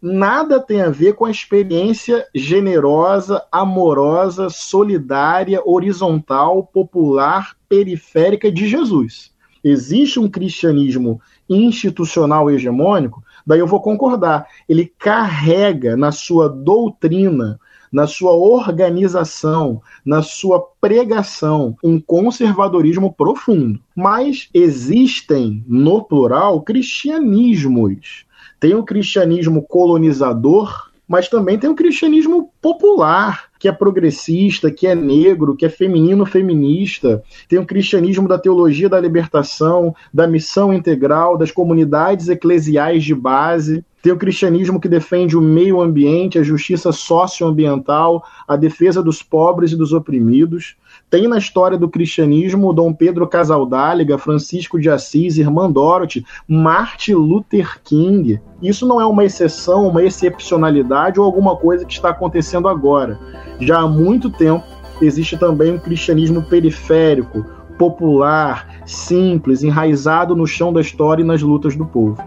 nada 0.00 0.58
tem 0.58 0.80
a 0.80 0.88
ver 0.88 1.12
com 1.12 1.26
a 1.26 1.30
experiência 1.30 2.26
generosa, 2.34 3.44
amorosa, 3.52 4.48
solidária, 4.48 5.60
horizontal, 5.62 6.64
popular, 6.64 7.54
periférica 7.68 8.50
de 8.50 8.66
Jesus. 8.66 9.30
Existe 9.62 10.18
um 10.18 10.28
cristianismo 10.28 11.20
institucional 11.46 12.50
hegemônico, 12.50 13.22
daí 13.46 13.58
eu 13.58 13.66
vou 13.66 13.80
concordar. 13.80 14.46
Ele 14.66 14.90
carrega 14.98 15.98
na 15.98 16.10
sua 16.10 16.48
doutrina 16.48 17.60
na 17.92 18.06
sua 18.06 18.32
organização, 18.32 19.82
na 20.04 20.22
sua 20.22 20.60
pregação, 20.80 21.76
um 21.82 22.00
conservadorismo 22.00 23.12
profundo. 23.12 23.80
Mas 23.96 24.48
existem, 24.54 25.64
no 25.66 26.02
plural, 26.02 26.62
cristianismos. 26.62 28.24
Tem 28.58 28.74
o 28.74 28.84
cristianismo 28.84 29.62
colonizador, 29.62 30.89
mas 31.10 31.28
também 31.28 31.58
tem 31.58 31.68
o 31.68 31.74
cristianismo 31.74 32.52
popular, 32.62 33.46
que 33.58 33.66
é 33.66 33.72
progressista, 33.72 34.70
que 34.70 34.86
é 34.86 34.94
negro, 34.94 35.56
que 35.56 35.66
é 35.66 35.68
feminino 35.68 36.24
feminista. 36.24 37.20
Tem 37.48 37.58
o 37.58 37.66
cristianismo 37.66 38.28
da 38.28 38.38
teologia 38.38 38.88
da 38.88 39.00
libertação, 39.00 39.92
da 40.14 40.24
missão 40.28 40.72
integral, 40.72 41.36
das 41.36 41.50
comunidades 41.50 42.28
eclesiais 42.28 43.02
de 43.02 43.12
base. 43.12 43.84
Tem 44.00 44.12
o 44.12 44.16
cristianismo 44.16 44.80
que 44.80 44.88
defende 44.88 45.36
o 45.36 45.40
meio 45.40 45.80
ambiente, 45.80 46.38
a 46.38 46.44
justiça 46.44 46.92
socioambiental, 46.92 48.22
a 48.46 48.54
defesa 48.54 49.02
dos 49.02 49.20
pobres 49.20 49.72
e 49.72 49.76
dos 49.76 49.92
oprimidos. 49.92 50.76
Tem 51.10 51.26
na 51.26 51.38
história 51.38 51.76
do 51.76 51.88
cristianismo 51.88 52.72
Dom 52.72 52.94
Pedro 52.94 53.26
Casaldáliga, 53.26 54.16
Francisco 54.16 54.78
de 54.78 54.88
Assis, 54.88 55.38
Irmã 55.38 55.68
Dorothy, 55.68 56.24
Martin 56.46 57.14
Luther 57.14 57.80
King. 57.82 58.40
Isso 58.62 58.86
não 58.86 59.00
é 59.00 59.04
uma 59.04 59.24
exceção, 59.24 59.88
uma 59.88 60.04
excepcionalidade 60.04 61.18
ou 61.18 61.26
alguma 61.26 61.56
coisa 61.56 61.84
que 61.84 61.92
está 61.92 62.10
acontecendo 62.10 62.68
agora. 62.68 63.18
Já 63.58 63.80
há 63.80 63.88
muito 63.88 64.30
tempo 64.30 64.64
existe 65.02 65.36
também 65.36 65.72
um 65.72 65.78
cristianismo 65.78 66.42
periférico, 66.42 67.44
popular, 67.76 68.82
simples, 68.86 69.64
enraizado 69.64 70.36
no 70.36 70.46
chão 70.46 70.72
da 70.72 70.80
história 70.80 71.22
e 71.22 71.26
nas 71.26 71.42
lutas 71.42 71.74
do 71.74 71.86
povo. 71.86 72.22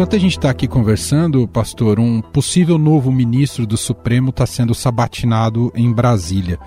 Enquanto 0.00 0.16
a 0.16 0.18
gente 0.18 0.38
está 0.38 0.48
aqui 0.48 0.66
conversando, 0.66 1.46
pastor, 1.46 2.00
um 2.00 2.22
possível 2.22 2.78
novo 2.78 3.12
ministro 3.12 3.66
do 3.66 3.76
Supremo 3.76 4.30
está 4.30 4.46
sendo 4.46 4.74
sabatinado 4.74 5.70
em 5.74 5.92
Brasília. 5.92 6.58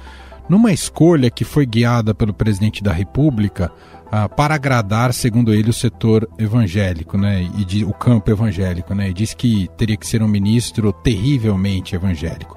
Numa 0.47 0.71
escolha 0.71 1.31
que 1.31 1.43
foi 1.43 1.65
guiada 1.65 2.13
pelo 2.13 2.31
presidente 2.31 2.83
da 2.83 2.93
República 2.93 3.71
ah, 4.11 4.29
para 4.29 4.53
agradar, 4.53 5.11
segundo 5.15 5.51
ele, 5.51 5.71
o 5.71 5.73
setor 5.73 6.29
evangélico, 6.37 7.17
né, 7.17 7.49
e 7.57 7.65
de, 7.65 7.83
o 7.83 7.91
campo 7.91 8.29
evangélico, 8.29 8.93
né, 8.93 9.09
e 9.09 9.13
disse 9.15 9.35
que 9.35 9.67
teria 9.75 9.97
que 9.97 10.05
ser 10.05 10.21
um 10.21 10.27
ministro 10.27 10.93
terrivelmente 10.93 11.95
evangélico. 11.95 12.55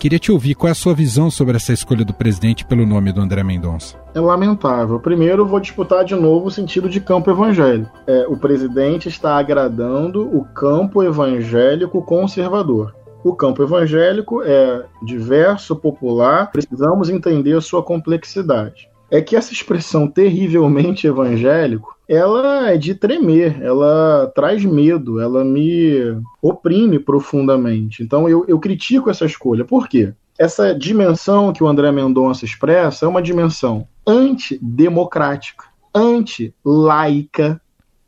Queria 0.00 0.18
te 0.18 0.32
ouvir 0.32 0.54
qual 0.54 0.68
é 0.68 0.70
a 0.70 0.74
sua 0.74 0.94
visão 0.94 1.30
sobre 1.30 1.56
essa 1.56 1.74
escolha 1.74 2.06
do 2.06 2.14
presidente 2.14 2.64
pelo 2.64 2.86
nome 2.86 3.12
do 3.12 3.20
André 3.20 3.42
Mendonça. 3.42 3.98
É 4.14 4.18
lamentável. 4.18 4.98
Primeiro, 4.98 5.44
vou 5.44 5.60
disputar 5.60 6.06
de 6.06 6.14
novo 6.14 6.46
o 6.46 6.50
sentido 6.50 6.88
de 6.88 7.02
campo 7.02 7.30
evangélico. 7.30 7.92
É, 8.06 8.26
o 8.26 8.34
presidente 8.34 9.10
está 9.10 9.36
agradando 9.36 10.22
o 10.34 10.42
campo 10.42 11.02
evangélico 11.02 12.00
conservador. 12.00 12.94
O 13.22 13.34
campo 13.34 13.62
evangélico 13.62 14.42
é 14.42 14.86
diverso, 15.02 15.76
popular, 15.76 16.50
precisamos 16.50 17.10
entender 17.10 17.54
a 17.54 17.60
sua 17.60 17.82
complexidade. 17.82 18.89
É 19.10 19.20
que 19.20 19.34
essa 19.34 19.52
expressão 19.52 20.06
terrivelmente 20.06 21.06
evangélico 21.06 21.96
ela 22.10 22.70
é 22.70 22.76
de 22.76 22.92
tremer, 22.92 23.62
ela 23.62 24.32
traz 24.34 24.64
medo, 24.64 25.20
ela 25.20 25.44
me 25.44 25.94
oprime 26.42 26.98
profundamente. 26.98 28.02
Então 28.02 28.28
eu, 28.28 28.44
eu 28.48 28.58
critico 28.58 29.08
essa 29.08 29.24
escolha. 29.24 29.64
Por 29.64 29.88
quê? 29.88 30.12
Essa 30.36 30.74
dimensão 30.74 31.52
que 31.52 31.62
o 31.62 31.68
André 31.68 31.92
Mendonça 31.92 32.44
expressa 32.44 33.04
é 33.04 33.08
uma 33.08 33.22
dimensão 33.22 33.86
antidemocrática, 34.04 35.66
anti-laica, 35.94 37.60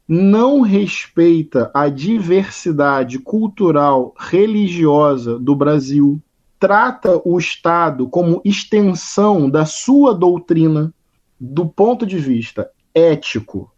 não 0.09 0.63
respeita 0.63 1.71
a 1.73 1.89
diversidade 1.89 3.21
cultural, 3.21 4.15
religiosa 4.19 5.39
do 5.39 5.55
Brasil, 5.55 6.21
trata 6.63 7.21
o 7.25 7.41
Estado 7.41 8.09
como 8.09 8.41
extensão 8.45 9.51
da 9.51 9.67
sua 9.67 10.15
doutrina 10.15 10.95
do 11.41 11.67
ponto 11.67 12.07
de 12.07 12.17
vista 12.17 12.71
ético, 12.95 13.73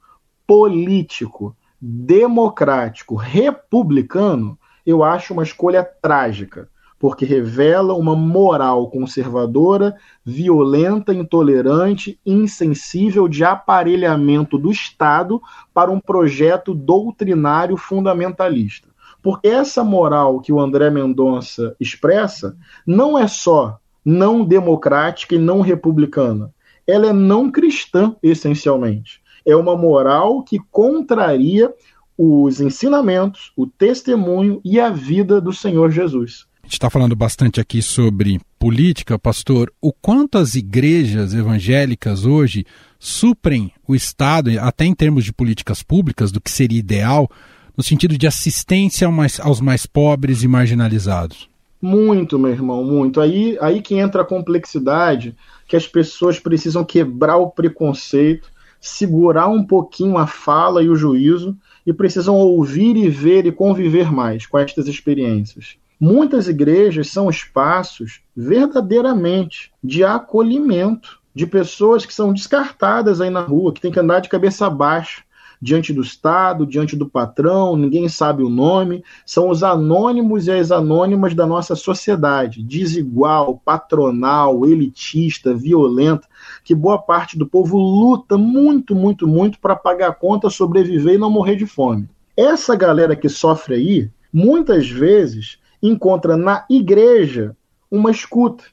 político, 0.46 1.56
democrático, 1.80 3.14
republicano, 3.14 4.58
eu 4.84 5.02
acho 5.02 5.32
uma 5.32 5.42
escolha 5.42 5.82
trágica, 5.82 6.68
porque 6.98 7.24
revela 7.24 7.94
uma 7.94 8.14
moral 8.14 8.90
conservadora, 8.90 9.96
violenta, 10.22 11.14
intolerante, 11.14 12.20
insensível 12.26 13.26
de 13.26 13.42
aparelhamento 13.44 14.58
do 14.58 14.70
Estado 14.70 15.40
para 15.72 15.90
um 15.90 15.98
projeto 15.98 16.74
doutrinário 16.74 17.78
fundamentalista. 17.78 18.93
Porque 19.24 19.48
essa 19.48 19.82
moral 19.82 20.40
que 20.40 20.52
o 20.52 20.60
André 20.60 20.88
Mendonça 20.88 21.74
expressa 21.80 22.56
não 22.86 23.18
é 23.18 23.26
só 23.26 23.80
não 24.04 24.44
democrática 24.44 25.34
e 25.34 25.38
não 25.38 25.60
republicana, 25.60 26.52
ela 26.86 27.06
é 27.06 27.12
não 27.12 27.50
cristã, 27.50 28.14
essencialmente 28.22 29.24
é 29.44 29.54
uma 29.54 29.76
moral 29.76 30.42
que 30.42 30.58
contraria 30.70 31.72
os 32.16 32.60
ensinamentos, 32.60 33.52
o 33.56 33.66
testemunho 33.66 34.60
e 34.64 34.80
a 34.80 34.88
vida 34.88 35.40
do 35.40 35.52
Senhor 35.52 35.90
Jesus. 35.90 36.46
A 36.62 36.66
gente 36.66 36.74
está 36.74 36.88
falando 36.88 37.14
bastante 37.14 37.60
aqui 37.60 37.82
sobre 37.82 38.40
política, 38.58 39.18
pastor. 39.18 39.70
O 39.82 39.92
quanto 39.92 40.38
as 40.38 40.54
igrejas 40.54 41.34
evangélicas 41.34 42.24
hoje 42.24 42.64
suprem 42.98 43.70
o 43.86 43.94
Estado, 43.94 44.50
até 44.60 44.86
em 44.86 44.94
termos 44.94 45.24
de 45.24 45.32
políticas 45.32 45.82
públicas, 45.82 46.32
do 46.32 46.40
que 46.40 46.50
seria 46.50 46.78
ideal, 46.78 47.28
no 47.76 47.82
sentido 47.82 48.16
de 48.16 48.26
assistência 48.26 49.08
aos 49.42 49.60
mais 49.60 49.86
pobres 49.86 50.42
e 50.42 50.48
marginalizados? 50.48 51.48
Muito, 51.80 52.38
meu 52.38 52.50
irmão, 52.50 52.82
muito. 52.82 53.20
Aí, 53.20 53.58
aí 53.60 53.82
que 53.82 53.94
entra 53.96 54.22
a 54.22 54.24
complexidade, 54.24 55.36
que 55.68 55.76
as 55.76 55.86
pessoas 55.86 56.38
precisam 56.38 56.84
quebrar 56.84 57.36
o 57.36 57.50
preconceito, 57.50 58.48
segurar 58.80 59.48
um 59.48 59.62
pouquinho 59.62 60.16
a 60.16 60.26
fala 60.26 60.82
e 60.82 60.88
o 60.88 60.96
juízo, 60.96 61.56
e 61.86 61.92
precisam 61.92 62.36
ouvir 62.36 62.96
e 62.96 63.10
ver 63.10 63.44
e 63.44 63.52
conviver 63.52 64.10
mais 64.10 64.46
com 64.46 64.58
estas 64.58 64.88
experiências. 64.88 65.76
Muitas 66.00 66.48
igrejas 66.48 67.08
são 67.10 67.28
espaços 67.28 68.20
verdadeiramente 68.34 69.70
de 69.82 70.02
acolhimento 70.02 71.20
de 71.34 71.46
pessoas 71.46 72.06
que 72.06 72.14
são 72.14 72.32
descartadas 72.32 73.20
aí 73.20 73.28
na 73.28 73.42
rua, 73.42 73.72
que 73.72 73.80
tem 73.80 73.92
que 73.92 73.98
andar 73.98 74.20
de 74.20 74.28
cabeça 74.28 74.70
baixa 74.70 75.22
diante 75.64 75.94
do 75.94 76.02
Estado, 76.02 76.66
diante 76.66 76.94
do 76.94 77.08
patrão, 77.08 77.74
ninguém 77.74 78.06
sabe 78.06 78.42
o 78.42 78.50
nome, 78.50 79.02
são 79.24 79.48
os 79.48 79.62
anônimos 79.62 80.46
e 80.46 80.52
as 80.52 80.70
anônimas 80.70 81.34
da 81.34 81.46
nossa 81.46 81.74
sociedade, 81.74 82.62
desigual, 82.62 83.62
patronal, 83.64 84.66
elitista, 84.66 85.54
violenta, 85.54 86.28
que 86.62 86.74
boa 86.74 86.98
parte 86.98 87.38
do 87.38 87.46
povo 87.46 87.78
luta 87.78 88.36
muito, 88.36 88.94
muito, 88.94 89.26
muito 89.26 89.58
para 89.58 89.74
pagar 89.74 90.10
a 90.10 90.14
conta, 90.14 90.50
sobreviver 90.50 91.14
e 91.14 91.18
não 91.18 91.30
morrer 91.30 91.56
de 91.56 91.64
fome. 91.64 92.10
Essa 92.36 92.76
galera 92.76 93.16
que 93.16 93.30
sofre 93.30 93.74
aí, 93.74 94.10
muitas 94.30 94.86
vezes 94.86 95.58
encontra 95.82 96.36
na 96.36 96.66
igreja 96.68 97.56
uma 97.90 98.10
escuta, 98.10 98.64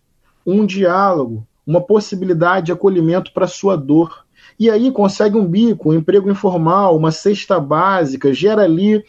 um 0.45 0.65
diálogo, 0.65 1.47
uma 1.65 1.79
possibilidade 1.79 2.65
de 2.65 2.71
acolhimento 2.73 3.31
para 3.31 3.47
sua 3.47 3.77
dor. 3.77 4.25
E 4.59 4.69
aí 4.69 4.91
consegue 4.91 5.37
um 5.37 5.45
bico, 5.45 5.89
um 5.89 5.93
emprego 5.93 6.29
informal, 6.29 6.95
uma 6.95 7.11
cesta 7.11 7.59
básica, 7.59 8.33
gera 8.33 8.63
ali 8.63 9.03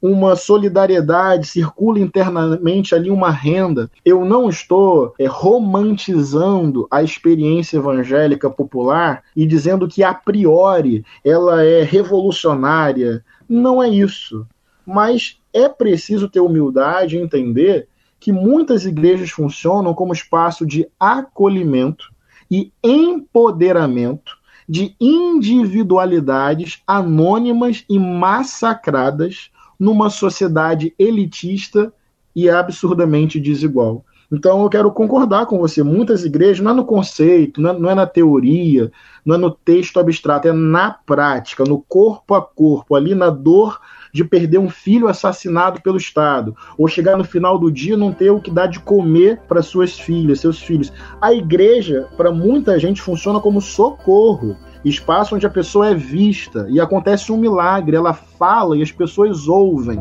uma 0.00 0.36
solidariedade, 0.36 1.46
circula 1.46 1.98
internamente 1.98 2.94
ali 2.94 3.10
uma 3.10 3.30
renda. 3.30 3.90
Eu 4.04 4.24
não 4.24 4.48
estou 4.48 5.12
é, 5.18 5.26
romantizando 5.26 6.86
a 6.90 7.02
experiência 7.02 7.78
evangélica 7.78 8.48
popular 8.48 9.24
e 9.34 9.44
dizendo 9.44 9.88
que 9.88 10.02
a 10.04 10.14
priori 10.14 11.04
ela 11.24 11.64
é 11.64 11.82
revolucionária. 11.82 13.24
Não 13.48 13.82
é 13.82 13.88
isso. 13.88 14.46
Mas 14.86 15.38
é 15.52 15.68
preciso 15.68 16.28
ter 16.28 16.40
humildade 16.40 17.16
e 17.16 17.20
entender 17.20 17.88
que 18.20 18.32
muitas 18.32 18.84
igrejas 18.84 19.30
funcionam 19.30 19.94
como 19.94 20.12
espaço 20.12 20.66
de 20.66 20.88
acolhimento 20.98 22.12
e 22.50 22.72
empoderamento 22.82 24.37
de 24.68 24.94
individualidades 25.00 26.82
anônimas 26.86 27.84
e 27.88 27.98
massacradas 27.98 29.50
numa 29.78 30.10
sociedade 30.10 30.92
elitista 30.98 31.92
e 32.36 32.50
absurdamente 32.50 33.40
desigual. 33.40 34.04
Então 34.30 34.62
eu 34.62 34.68
quero 34.68 34.90
concordar 34.90 35.46
com 35.46 35.58
você. 35.58 35.82
Muitas 35.82 36.24
igrejas, 36.24 36.60
não 36.60 36.72
é 36.72 36.74
no 36.74 36.84
conceito, 36.84 37.60
não 37.60 37.70
é, 37.70 37.78
não 37.78 37.90
é, 37.90 37.94
na 37.94 38.06
teoria, 38.06 38.92
não 39.24 39.34
é 39.34 39.38
no 39.38 39.50
texto 39.50 39.98
abstrato, 39.98 40.48
é 40.48 40.52
na 40.52 40.90
prática, 40.90 41.64
no 41.64 41.80
corpo 41.80 42.34
a 42.34 42.42
corpo, 42.42 42.94
ali 42.94 43.14
na 43.14 43.30
dor 43.30 43.80
de 44.12 44.24
perder 44.24 44.58
um 44.58 44.68
filho 44.70 45.08
assassinado 45.08 45.80
pelo 45.82 45.96
Estado, 45.96 46.56
ou 46.76 46.88
chegar 46.88 47.16
no 47.16 47.24
final 47.24 47.58
do 47.58 47.70
dia 47.70 47.94
e 47.94 47.96
não 47.96 48.12
ter 48.12 48.30
o 48.30 48.40
que 48.40 48.50
dar 48.50 48.66
de 48.66 48.80
comer 48.80 49.40
para 49.48 49.62
suas 49.62 49.98
filhas, 49.98 50.40
seus 50.40 50.60
filhos. 50.60 50.92
A 51.20 51.32
igreja, 51.32 52.08
para 52.16 52.30
muita 52.30 52.78
gente, 52.78 53.02
funciona 53.02 53.40
como 53.40 53.60
socorro 53.60 54.56
espaço 54.84 55.34
onde 55.34 55.46
a 55.46 55.50
pessoa 55.50 55.88
é 55.88 55.94
vista 55.94 56.66
e 56.70 56.80
acontece 56.80 57.32
um 57.32 57.36
milagre, 57.36 57.96
ela 57.96 58.14
fala 58.14 58.76
e 58.76 58.82
as 58.82 58.92
pessoas 58.92 59.48
ouvem. 59.48 59.98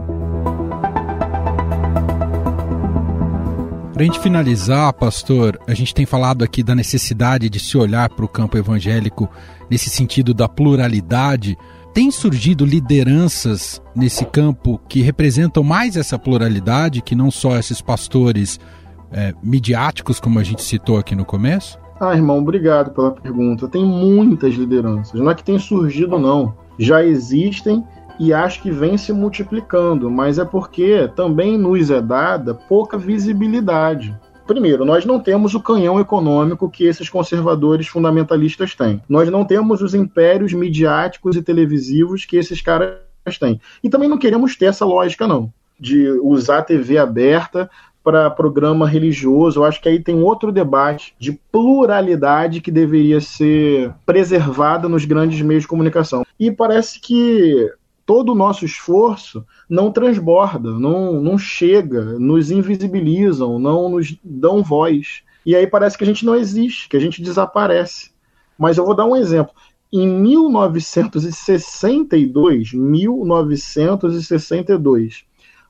Para 3.98 4.04
a 4.04 4.06
gente 4.06 4.20
finalizar, 4.20 4.94
pastor, 4.94 5.60
a 5.66 5.74
gente 5.74 5.92
tem 5.92 6.06
falado 6.06 6.44
aqui 6.44 6.62
da 6.62 6.76
necessidade 6.76 7.50
de 7.50 7.60
se 7.60 7.76
olhar 7.76 8.08
para 8.08 8.24
o 8.24 8.28
campo 8.28 8.56
evangélico 8.56 9.28
nesse 9.72 9.90
sentido 9.90 10.36
da 10.36 10.48
pluralidade, 10.48 11.58
tem 11.96 12.12
surgido 12.12 12.64
lideranças 12.64 13.82
nesse 13.96 14.24
campo 14.24 14.80
que 14.88 15.02
representam 15.02 15.64
mais 15.64 15.98
essa 15.98 16.20
pluralidade, 16.20 17.02
que 17.02 17.16
não 17.16 17.32
só 17.32 17.58
esses 17.58 17.82
pastores 17.82 18.60
é, 19.12 19.34
midiáticos, 19.42 20.20
como 20.20 20.38
a 20.38 20.44
gente 20.44 20.62
citou 20.62 21.00
aqui 21.00 21.16
no 21.16 21.26
começo? 21.26 21.80
Ah, 22.00 22.14
irmão, 22.14 22.38
obrigado 22.38 22.92
pela 22.92 23.10
pergunta. 23.10 23.68
Tem 23.68 23.84
muitas 23.84 24.54
lideranças, 24.54 25.20
não 25.20 25.32
é 25.32 25.34
que 25.34 25.44
tem 25.44 25.58
surgido, 25.58 26.20
não. 26.20 26.56
Já 26.78 27.04
existem 27.04 27.84
e 28.20 28.34
acho 28.34 28.62
que 28.62 28.72
vem 28.72 28.98
se 28.98 29.14
multiplicando, 29.14 30.10
mas 30.10 30.40
é 30.40 30.46
porque 30.46 31.10
também 31.16 31.58
nos 31.58 31.90
é 31.90 32.02
dada 32.02 32.54
pouca 32.54 32.98
visibilidade. 32.98 34.16
Primeiro, 34.48 34.86
nós 34.86 35.06
não 35.06 35.20
temos 35.20 35.54
o 35.54 35.60
canhão 35.60 36.00
econômico 36.00 36.70
que 36.70 36.86
esses 36.86 37.10
conservadores 37.10 37.88
fundamentalistas 37.88 38.74
têm. 38.74 39.02
Nós 39.08 39.30
não 39.30 39.44
temos 39.44 39.82
os 39.82 39.94
impérios 39.94 40.54
midiáticos 40.54 41.36
e 41.36 41.44
televisivos 41.44 42.24
que 42.24 42.38
esses 42.38 42.62
caras 42.62 42.98
têm. 43.40 43.60
E 43.84 43.90
também 43.90 44.08
não 44.08 44.18
queremos 44.18 44.56
ter 44.56 44.66
essa 44.68 44.86
lógica, 44.86 45.28
não, 45.28 45.52
de 45.78 46.10
usar 46.22 46.60
a 46.60 46.64
TV 46.64 46.98
aberta 46.98 47.70
para 48.02 48.30
programa 48.30 48.88
religioso. 48.88 49.60
Eu 49.60 49.66
acho 49.66 49.82
que 49.82 49.90
aí 49.90 50.00
tem 50.02 50.24
outro 50.24 50.50
debate 50.50 51.14
de 51.20 51.34
pluralidade 51.52 52.62
que 52.62 52.72
deveria 52.72 53.20
ser 53.20 53.94
preservada 54.06 54.88
nos 54.88 55.04
grandes 55.04 55.42
meios 55.42 55.64
de 55.64 55.68
comunicação. 55.68 56.26
E 56.40 56.50
parece 56.50 57.02
que 57.02 57.70
todo 58.08 58.32
o 58.32 58.36
nosso 58.36 58.66
esforço 58.66 59.46
não 59.70 59.92
transborda, 59.92 60.72
não, 60.72 61.22
não 61.22 61.38
chega, 61.38 62.18
nos 62.18 62.50
invisibilizam, 62.50 63.60
não 63.60 63.90
nos 63.90 64.18
dão 64.24 64.64
voz. 64.64 65.22
E 65.46 65.54
aí 65.54 65.68
parece 65.68 65.98
que 65.98 66.06
a 66.06 66.08
gente 66.08 66.26
não 66.26 66.34
existe, 66.34 66.88
que 66.88 66.96
a 66.96 67.02
gente 67.02 67.22
desaparece. 67.22 68.12
Mas 68.58 68.78
eu 68.78 68.86
vou 68.86 68.96
dar 68.96 69.06
um 69.06 69.14
exemplo. 69.16 69.54
Em 69.92 70.08
1962, 70.08 72.72
1962, 72.74 75.26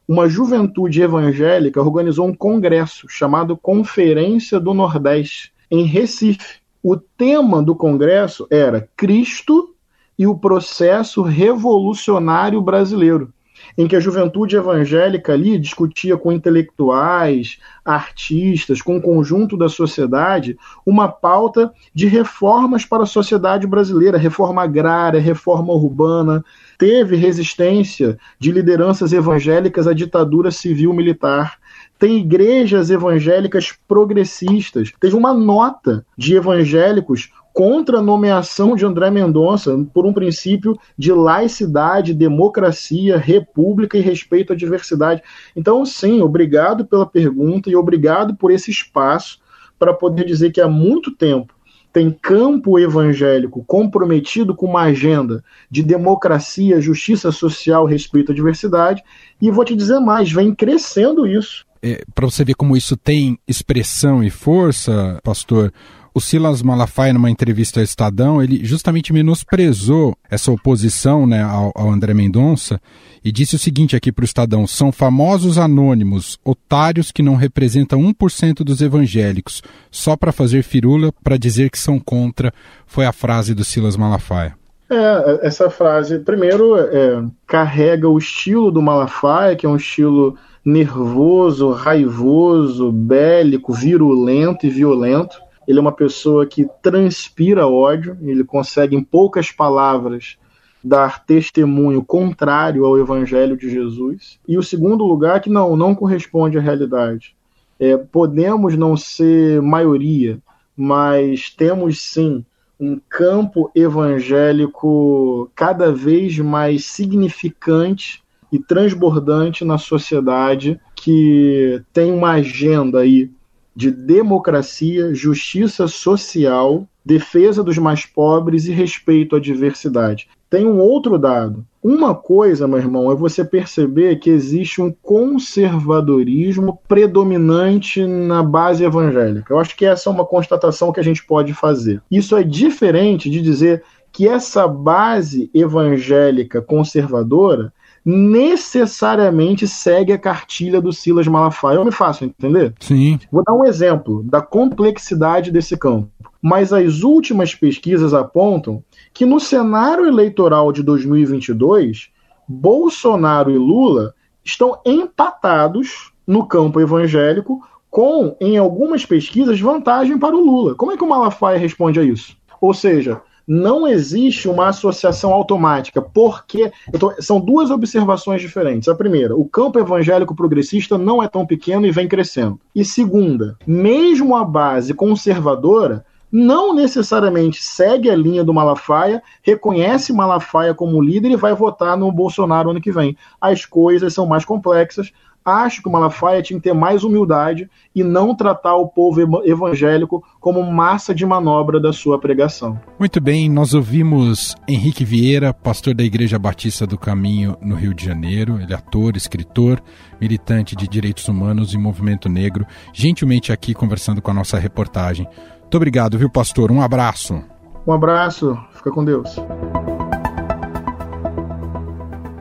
uma 0.08 0.30
juventude 0.30 1.02
evangélica 1.02 1.82
organizou 1.82 2.28
um 2.28 2.36
congresso 2.36 3.10
chamado 3.10 3.58
Conferência 3.58 4.60
do 4.60 4.76
Nordeste, 4.76 5.52
em 5.71 5.86
Recife. 5.86 6.60
O 6.84 6.95
tema 6.95 7.63
do 7.63 7.76
congresso 7.76 8.45
era 8.52 8.88
Cristo 8.95 9.73
e 10.17 10.25
o 10.25 10.38
processo 10.38 11.21
revolucionário 11.21 12.62
brasileiro, 12.62 13.32
em 13.77 13.88
que 13.88 13.95
a 13.95 13.99
juventude 13.99 14.56
evangélica 14.56 15.34
ali 15.34 15.58
discutia 15.58 16.17
com 16.17 16.32
intelectuais, 16.32 17.60
artistas, 17.86 18.82
com 18.82 18.97
o 18.97 19.01
conjunto 19.01 19.56
da 19.56 19.69
sociedade, 19.69 20.58
uma 20.86 21.08
pauta 21.08 21.71
de 21.93 22.08
reformas 22.08 22.86
para 22.86 23.03
a 23.03 23.08
sociedade 23.08 23.67
brasileira, 23.67 24.17
reforma 24.17 24.63
agrária, 24.63 25.19
reforma 25.19 25.73
urbana. 25.73 26.43
Teve 26.77 27.15
resistência 27.15 28.17
de 28.39 28.51
lideranças 28.51 29.13
evangélicas 29.13 29.88
à 29.88 29.93
ditadura 29.93 30.51
civil-militar 30.51 31.58
tem 31.98 32.18
igrejas 32.18 32.90
evangélicas 32.90 33.74
progressistas. 33.88 34.92
Teve 35.00 35.16
uma 35.16 35.34
nota 35.34 36.06
de 36.18 36.36
evangélicos 36.36 37.32
contra 37.54 37.98
a 37.98 38.04
nomeação 38.04 38.76
de 38.76 38.86
André 38.86 39.10
Mendonça 39.10 39.76
por 39.92 40.06
um 40.06 40.14
princípio 40.14 40.78
de 40.96 41.12
laicidade, 41.12 42.14
democracia, 42.14 43.18
república 43.18 43.98
e 43.98 44.02
respeito 44.02 44.54
à 44.54 44.56
diversidade. 44.56 45.24
Então, 45.56 45.84
sim, 45.84 46.22
obrigado 46.22 46.86
pela 46.86 47.06
pergunta 47.06 47.70
e 47.70 47.76
obrigado 47.76 48.36
por 48.36 48.52
esse 48.52 48.70
espaço 48.70 49.40
para 49.80 49.94
poder 49.94 50.26
dizer 50.26 50.52
que 50.52 50.62
há 50.62 50.68
muito 50.68 51.12
tempo 51.12 51.58
tem 51.92 52.12
campo 52.12 52.78
evangélico 52.78 53.64
comprometido 53.66 54.56
com 54.56 54.68
uma 54.68 54.84
agenda 54.84 55.44
de 55.68 55.82
democracia, 55.82 56.80
justiça 56.80 57.32
social, 57.32 57.86
respeito 57.86 58.32
à 58.32 58.36
diversidade, 58.36 59.04
e 59.42 59.50
vou 59.50 59.66
te 59.66 59.76
dizer 59.76 60.00
mais, 60.00 60.32
vem 60.32 60.54
crescendo 60.54 61.26
isso. 61.26 61.66
É, 61.82 62.04
para 62.13 62.26
você 62.26 62.44
ver 62.44 62.56
como 62.56 62.76
isso 62.76 62.96
tem 62.98 63.38
expressão 63.48 64.24
e 64.24 64.30
força, 64.30 65.20
pastor, 65.24 65.72
o 66.18 66.20
Silas 66.20 66.63
Malafaia, 66.63 67.13
numa 67.13 67.30
entrevista 67.30 67.80
ao 67.80 67.84
Estadão, 67.84 68.42
ele 68.42 68.66
justamente 68.66 69.13
menosprezou 69.13 70.18
essa 70.28 70.52
oposição 70.52 71.28
né, 71.28 71.44
ao, 71.44 71.72
ao 71.76 71.92
André 71.92 72.12
Mendonça 72.12 72.82
e 73.24 73.32
disse 73.32 73.56
o 73.56 73.60
seguinte 73.60 73.96
aqui 73.96 74.12
para 74.12 74.24
o 74.24 74.26
Estadão: 74.26 74.66
são 74.66 74.92
famosos 74.92 75.60
anônimos, 75.60 76.40
otários 76.44 77.12
que 77.12 77.22
não 77.22 77.36
representam 77.36 78.02
1% 78.02 78.63
dos 78.63 78.82
evangélicos, 78.82 79.62
só 79.92 80.18
para 80.18 80.32
fazer 80.32 80.63
firula, 80.63 81.13
para 81.24 81.38
dizer 81.38 81.70
que 81.70 81.78
são 81.78 82.00
contra, 82.00 82.52
foi 82.88 83.06
a 83.06 83.13
frase 83.13 83.54
do 83.54 83.63
Silas 83.63 83.96
Malafaia. 83.96 84.56
É, 84.90 85.46
essa 85.46 85.70
frase, 85.70 86.18
primeiro, 86.20 86.78
é, 86.78 87.24
carrega 87.46 88.10
o 88.10 88.18
estilo 88.18 88.72
do 88.72 88.82
Malafaia, 88.82 89.56
que 89.56 89.66
é 89.66 89.70
um 89.70 89.76
estilo 89.76 90.36
nervoso, 90.67 91.71
raivoso, 91.71 92.91
bélico, 92.91 93.71
virulento 93.71 94.67
e 94.67 94.69
violento. 94.69 95.39
Ele 95.65 95.80
é 95.80 95.82
uma 95.82 95.93
pessoa 95.93 96.45
que 96.45 96.67
transpira 96.82 97.65
ódio, 97.65 98.17
ele 98.21 98.43
consegue, 98.43 98.93
em 98.93 99.01
poucas 99.01 99.49
palavras, 99.49 100.38
dar 100.84 101.25
testemunho 101.25 102.03
contrário 102.03 102.86
ao 102.86 102.99
Evangelho 102.99 103.56
de 103.56 103.69
Jesus. 103.69 104.41
E 104.45 104.58
o 104.58 104.63
segundo 104.63 105.06
lugar, 105.06 105.39
que 105.39 105.49
não, 105.49 105.77
não 105.77 105.95
corresponde 105.95 106.58
à 106.58 106.62
realidade. 106.62 107.34
É, 107.80 107.95
podemos 107.95 108.75
não 108.75 108.97
ser 108.97 109.62
maioria, 109.62 110.38
mas 110.75 111.49
temos 111.49 112.01
sim 112.01 112.43
um 112.77 112.99
campo 113.08 113.71
evangélico 113.73 115.49
cada 115.56 115.93
vez 115.93 116.38
mais 116.39 116.84
significante 116.84 118.21
e 118.52 118.60
transbordante 118.60 119.66
na 119.66 119.78
sociedade 119.78 120.80
que 120.96 121.82
tem 121.94 122.12
uma 122.12 122.32
agenda 122.32 123.00
aí 123.00 123.30
de 123.76 123.92
democracia, 123.92 125.14
justiça 125.14 125.88
social, 125.88 126.88
defesa 127.06 127.64
dos 127.64 127.78
mais 127.78 128.06
pobres 128.06 128.66
e 128.66 128.72
respeito 128.72 129.36
à 129.36 129.40
diversidade. 129.40 130.28
Tem 130.50 130.66
um 130.66 130.80
outro 130.80 131.18
dado. 131.18 131.64
Uma 131.84 132.16
coisa, 132.16 132.68
meu 132.68 132.80
irmão, 132.80 133.12
é 133.12 133.16
você 133.16 133.46
perceber 133.46 134.18
que 134.18 134.30
existe 134.30 134.82
um 134.82 134.92
conservadorismo 134.92 136.80
predominante 136.88 138.06
na 138.06 138.42
base 138.42 138.84
evangélica. 138.84 139.54
Eu 139.54 139.60
acho 139.60 139.76
que 139.76 139.86
essa 139.86 140.10
é 140.10 140.12
uma 140.12 140.26
constatação 140.26 140.92
que 140.92 141.00
a 141.00 141.04
gente 141.04 141.26
pode 141.26 141.54
fazer. 141.54 142.02
Isso 142.10 142.36
é 142.36 142.44
diferente 142.44 143.30
de 143.30 143.42
dizer 143.42 143.84
que 144.12 144.28
essa 144.28 144.68
base 144.68 145.52
evangélica 145.54 146.62
conservadora 146.62 147.72
necessariamente 148.10 149.67
segue 149.67 150.13
a 150.13 150.17
cartilha 150.17 150.80
do 150.80 150.93
Silas 150.93 151.28
Malafaia. 151.28 151.76
Eu 151.76 151.84
me 151.84 151.91
faço 151.91 152.24
entender? 152.24 152.74
Sim. 152.80 153.20
Vou 153.30 153.43
dar 153.43 153.52
um 153.52 153.65
exemplo 153.65 154.24
da 154.24 154.41
complexidade 154.41 155.52
desse 155.52 155.76
campo. 155.76 156.10
Mas 156.41 156.72
as 156.72 157.04
últimas 157.04 157.54
pesquisas 157.54 158.13
apontam 158.13 158.82
que 159.13 159.26
no 159.26 159.41
cenário 159.41 160.06
eleitoral 160.06 160.72
de 160.72 160.82
2022, 160.84 162.10
Bolsonaro 162.48 163.52
e 163.52 163.58
Lula 163.58 164.13
estão 164.41 164.80
empatados 164.86 166.13
no 166.26 166.48
campo 166.48 166.80
evangélico, 166.80 167.62
com, 167.91 168.38
em 168.39 168.58
algumas 168.58 169.06
pesquisas, 169.06 169.60
vantagem 169.60 170.17
para 170.17 170.36
o 170.36 170.39
Lula. 170.39 170.76
Como 170.76 170.93
é 170.93 170.98
que 170.98 171.04
o 171.04 171.10
Malafaia 171.10 171.58
responde 171.58 172.00
a 172.00 172.04
isso? 172.04 172.38
Ou 172.62 172.74
seja, 172.74 173.22
não 173.48 173.88
existe 173.88 174.50
uma 174.50 174.68
associação 174.68 175.32
automática, 175.32 176.02
porque 176.02 176.72
tô, 177.00 177.14
são 177.22 177.40
duas 177.40 177.72
observações 177.72 178.42
diferentes. 178.42 178.90
A 178.90 178.96
primeira, 178.96 179.36
o 179.36 179.46
campo 179.46 179.80
evangélico 179.80 180.36
progressista 180.36 180.98
não 180.98 181.24
é 181.24 181.28
tão 181.30 181.46
pequeno 181.46 181.86
e 181.86 181.92
vem 181.92 182.08
crescendo. 182.08 182.60
E 182.76 182.84
segunda, 182.84 183.58
mesmo 183.66 184.36
a 184.36 184.44
base 184.44 184.94
conservadora 184.94 186.06
não 186.30 186.74
necessariamente 186.74 187.64
segue 187.64 188.10
a 188.10 188.16
linha 188.16 188.44
do 188.44 188.54
Malafaia, 188.54 189.24
reconhece 189.42 190.12
Malafaia 190.12 190.74
como 190.74 191.02
líder 191.02 191.32
e 191.32 191.38
vai 191.38 191.54
votar 191.54 191.98
no 191.98 192.12
Bolsonaro 192.12 192.72
ano 192.72 192.82
que 192.82 192.92
vem. 192.92 193.18
As 193.40 193.66
coisas 193.66 194.14
são 194.14 194.26
mais 194.26 194.44
complexas. 194.44 195.12
Acho 195.48 195.82
que 195.82 195.88
o 195.88 195.92
Malafaia 195.94 196.42
tinha 196.42 196.60
que 196.60 196.66
ter 196.66 196.74
mais 196.74 197.06
humildade 197.06 197.70
e 197.96 198.04
não 198.04 198.36
tratar 198.36 198.76
o 198.76 198.90
povo 198.90 199.22
evangélico 199.46 200.22
como 200.42 200.62
massa 200.62 201.16
de 201.16 201.26
manobra 201.26 201.80
da 201.80 201.94
sua 201.94 202.20
pregação. 202.20 202.78
Muito 203.00 203.22
bem, 203.22 203.50
nós 203.50 203.74
ouvimos 203.74 204.58
Henrique 204.68 205.06
Vieira, 205.06 205.54
pastor 205.54 205.94
da 205.94 206.04
Igreja 206.04 206.38
Batista 206.38 206.86
do 206.86 206.98
Caminho 206.98 207.56
no 207.62 207.76
Rio 207.76 207.94
de 207.94 208.04
Janeiro. 208.04 208.60
Ele 208.62 208.74
é 208.74 208.76
ator, 208.76 209.16
escritor, 209.16 209.82
militante 210.20 210.76
de 210.76 210.86
direitos 210.86 211.26
humanos 211.30 211.74
e 211.74 211.78
movimento 211.78 212.28
negro, 212.28 212.66
gentilmente 212.92 213.54
aqui 213.54 213.74
conversando 213.74 214.22
com 214.22 214.32
a 214.32 214.34
nossa 214.34 214.60
reportagem. 214.60 215.26
Muito 215.62 215.78
obrigado, 215.78 216.18
viu, 216.18 216.30
pastor? 216.30 216.74
Um 216.74 216.82
abraço. 216.82 217.42
Um 217.88 217.94
abraço. 217.94 218.58
Fica 218.74 218.92
com 218.92 219.06
Deus. 219.06 219.34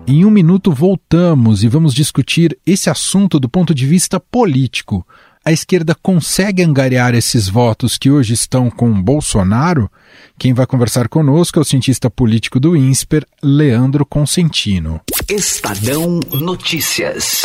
Em 0.09 0.25
um 0.25 0.31
minuto 0.31 0.73
voltamos 0.73 1.65
e 1.65 1.69
vamos 1.69 1.93
discutir 1.93 2.57
esse 2.65 2.89
assunto 2.89 3.41
do 3.41 3.49
ponto 3.49 3.75
de 3.75 3.85
vista 3.85 4.21
político. 4.21 5.05
A 5.45 5.51
esquerda 5.51 5.97
consegue 5.97 6.63
angariar 6.63 7.13
esses 7.17 7.49
votos 7.49 7.99
que 7.99 8.09
hoje 8.09 8.33
estão 8.33 8.71
com 8.71 9.03
Bolsonaro? 9.03 9.91
Quem 10.39 10.55
vai 10.55 10.65
conversar 10.65 11.09
conosco 11.09 11.59
é 11.59 11.63
o 11.63 11.65
cientista 11.65 12.09
político 12.09 12.61
do 12.61 12.77
INSPER, 12.77 13.27
Leandro 13.43 14.07
Consentino. 14.07 15.01
Estadão 15.29 16.21
Notícias. 16.33 17.43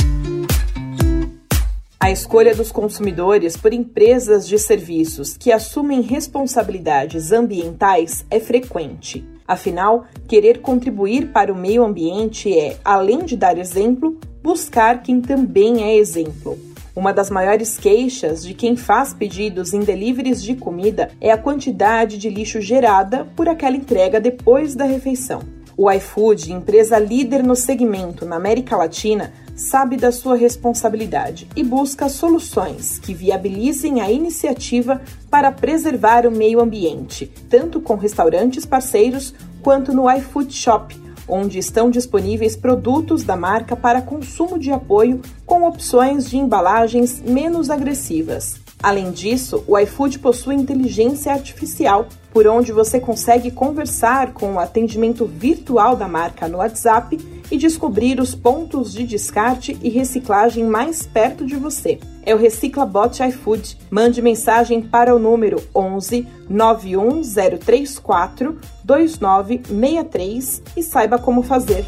A 2.00 2.12
escolha 2.12 2.56
dos 2.56 2.72
consumidores 2.72 3.58
por 3.58 3.74
empresas 3.74 4.48
de 4.48 4.60
serviços 4.60 5.36
que 5.36 5.52
assumem 5.52 6.02
responsabilidades 6.02 7.32
ambientais 7.32 8.24
é 8.30 8.40
frequente. 8.40 9.26
Afinal, 9.52 10.06
querer 10.30 10.62
contribuir 10.62 11.28
para 11.34 11.52
o 11.52 11.58
meio 11.58 11.84
ambiente 11.84 12.58
é, 12.58 12.78
além 12.86 13.26
de 13.26 13.36
dar 13.36 13.58
exemplo, 13.58 14.18
buscar 14.42 15.04
quem 15.04 15.20
também 15.20 15.84
é 15.84 15.98
exemplo. 15.98 16.58
Uma 16.96 17.12
das 17.12 17.30
maiores 17.30 17.78
queixas 17.78 18.44
de 18.46 18.54
quem 18.54 18.78
faz 18.78 19.14
pedidos 19.14 19.74
em 19.74 19.82
deliveries 19.82 20.42
de 20.42 20.56
comida 20.56 21.12
é 21.20 21.34
a 21.34 21.38
quantidade 21.38 22.18
de 22.18 22.30
lixo 22.30 22.62
gerada 22.62 23.28
por 23.36 23.50
aquela 23.50 23.76
entrega 23.76 24.22
depois 24.22 24.74
da 24.74 24.86
refeição. 24.86 25.42
O 25.76 25.92
iFood, 25.92 26.54
empresa 26.54 26.98
líder 26.98 27.44
no 27.44 27.56
segmento 27.56 28.26
na 28.26 28.38
América 28.38 28.78
Latina, 28.78 29.34
sabe 29.62 29.96
da 29.96 30.12
sua 30.12 30.36
responsabilidade 30.36 31.48
e 31.56 31.64
busca 31.64 32.10
soluções 32.10 32.98
que 32.98 33.14
viabilizem 33.14 34.02
a 34.02 34.12
iniciativa 34.12 35.02
para 35.30 35.52
preservar 35.52 36.26
o 36.26 36.32
meio 36.32 36.60
ambiente, 36.60 37.32
tanto 37.50 37.80
com 37.80 37.96
restaurantes 37.96 38.66
parceiros 38.66 39.34
quanto 39.62 39.94
no 39.94 40.12
iFood 40.12 40.52
Shop, 40.54 41.00
onde 41.28 41.60
estão 41.60 41.90
disponíveis 41.90 42.56
produtos 42.56 43.24
da 43.24 43.38
marca 43.38 43.76
para 43.76 44.02
consumo 44.02 44.58
de 44.58 44.72
apoio 44.72 45.22
com 45.46 45.64
opções 45.64 46.30
de 46.30 46.38
embalagens 46.38 47.22
menos 47.22 47.70
agressivas. 47.70 48.60
Além 48.82 49.12
disso, 49.12 49.64
o 49.68 49.78
iFood 49.78 50.18
possui 50.20 50.56
inteligência 50.56 51.32
artificial, 51.32 52.08
por 52.32 52.48
onde 52.48 52.72
você 52.72 53.00
consegue 53.00 53.52
conversar 53.52 54.34
com 54.34 54.54
o 54.54 54.60
atendimento 54.60 55.26
virtual 55.26 55.96
da 55.96 56.08
marca 56.08 56.48
no 56.48 56.58
WhatsApp 56.60 57.20
e 57.52 57.58
descobrir 57.58 58.20
os 58.20 58.34
pontos 58.34 58.94
de 58.94 59.04
descarte 59.04 59.78
e 59.82 59.90
reciclagem 59.90 60.64
mais 60.64 61.06
perto 61.06 61.46
de 61.46 61.58
você. 61.58 62.00
É 62.24 62.34
o 62.34 62.38
Recicla 62.38 62.86
Bot 62.86 63.22
iFood. 63.22 63.78
Mande 63.90 64.22
mensagem 64.22 64.82
para 64.82 65.14
o 65.16 65.20
número 65.20 65.62
11 65.76 66.26
91034 66.50 68.58
2963 68.84 70.62
e 70.78 70.84
saiba 70.84 71.18
como 71.18 71.42
fazer. 71.42 71.84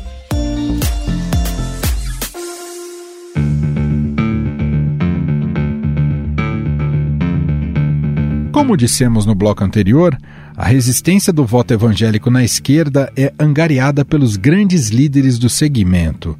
Como 8.54 8.78
dissemos 8.78 9.26
no 9.26 9.34
bloco 9.34 9.64
anterior, 9.64 10.16
a 10.56 10.68
resistência 10.68 11.34
do 11.34 11.44
voto 11.44 11.74
evangélico 11.74 12.30
na 12.30 12.44
esquerda 12.44 13.12
é 13.18 13.34
angariada 13.40 14.06
pelos 14.06 14.38
grandes 14.38 14.90
líderes 14.90 15.40
do 15.40 15.50
segmento. 15.50 16.38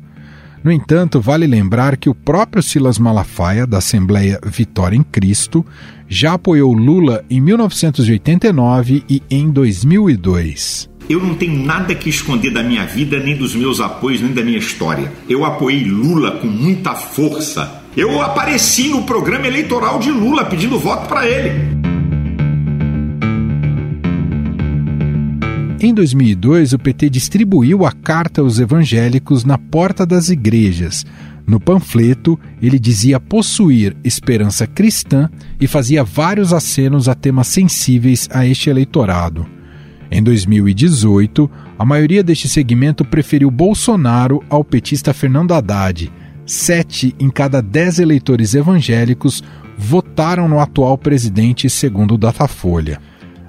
No 0.64 0.72
entanto, 0.72 1.20
vale 1.20 1.48
lembrar 1.48 1.98
que 1.98 2.08
o 2.08 2.14
próprio 2.14 2.62
Silas 2.62 3.00
Malafaia, 3.00 3.66
da 3.66 3.80
Assembleia 3.80 4.40
Vitória 4.46 4.96
em 4.96 5.02
Cristo, 5.02 5.66
já 6.08 6.34
apoiou 6.34 6.72
Lula 6.72 7.26
em 7.32 7.42
1989 7.42 9.04
e 9.10 9.24
em 9.28 9.50
2002. 9.50 10.88
Eu 11.10 11.20
não 11.20 11.34
tenho 11.34 11.66
nada 11.66 11.96
que 11.96 12.12
esconder 12.12 12.52
da 12.52 12.62
minha 12.62 12.86
vida, 12.86 13.20
nem 13.20 13.36
dos 13.36 13.56
meus 13.56 13.80
apoios, 13.80 14.22
nem 14.22 14.34
da 14.34 14.44
minha 14.44 14.60
história. 14.60 15.12
Eu 15.28 15.44
apoiei 15.44 15.84
Lula 15.84 16.38
com 16.38 16.46
muita 16.48 16.94
força. 16.94 17.82
Eu 17.98 18.22
apareci 18.22 18.90
no 18.90 19.02
programa 19.02 19.48
eleitoral 19.48 19.98
de 19.98 20.12
Lula 20.12 20.46
pedindo 20.46 20.78
voto 20.78 21.08
para 21.08 21.28
ele. 21.28 21.83
Em 25.84 25.94
2002, 25.94 26.72
o 26.72 26.80
PT 26.80 27.10
distribuiu 27.10 27.86
a 27.86 27.92
carta 27.92 28.40
aos 28.40 28.58
evangélicos 28.58 29.44
na 29.44 29.58
porta 29.58 30.06
das 30.06 30.30
igrejas. 30.30 31.06
No 31.46 31.60
panfleto, 31.60 32.40
ele 32.62 32.80
dizia 32.80 33.20
possuir 33.20 33.94
esperança 34.02 34.66
cristã 34.66 35.30
e 35.60 35.68
fazia 35.68 36.02
vários 36.02 36.54
acenos 36.54 37.10
a 37.10 37.14
temas 37.14 37.48
sensíveis 37.48 38.30
a 38.32 38.48
este 38.48 38.70
eleitorado. 38.70 39.46
Em 40.10 40.24
2018, 40.24 41.52
a 41.78 41.84
maioria 41.84 42.24
deste 42.24 42.48
segmento 42.48 43.04
preferiu 43.04 43.52
Bolsonaro 43.52 44.42
ao 44.50 44.64
petista 44.64 45.14
Fernando 45.14 45.54
Haddad. 45.54 46.10
Sete 46.46 47.14
em 47.20 47.30
cada 47.30 47.62
dez 47.62 48.00
eleitores 48.00 48.56
evangélicos 48.56 49.44
votaram 49.78 50.48
no 50.48 50.62
atual 50.62 50.98
presidente, 50.98 51.70
segundo 51.70 52.14
o 52.14 52.18
Datafolha. 52.18 53.02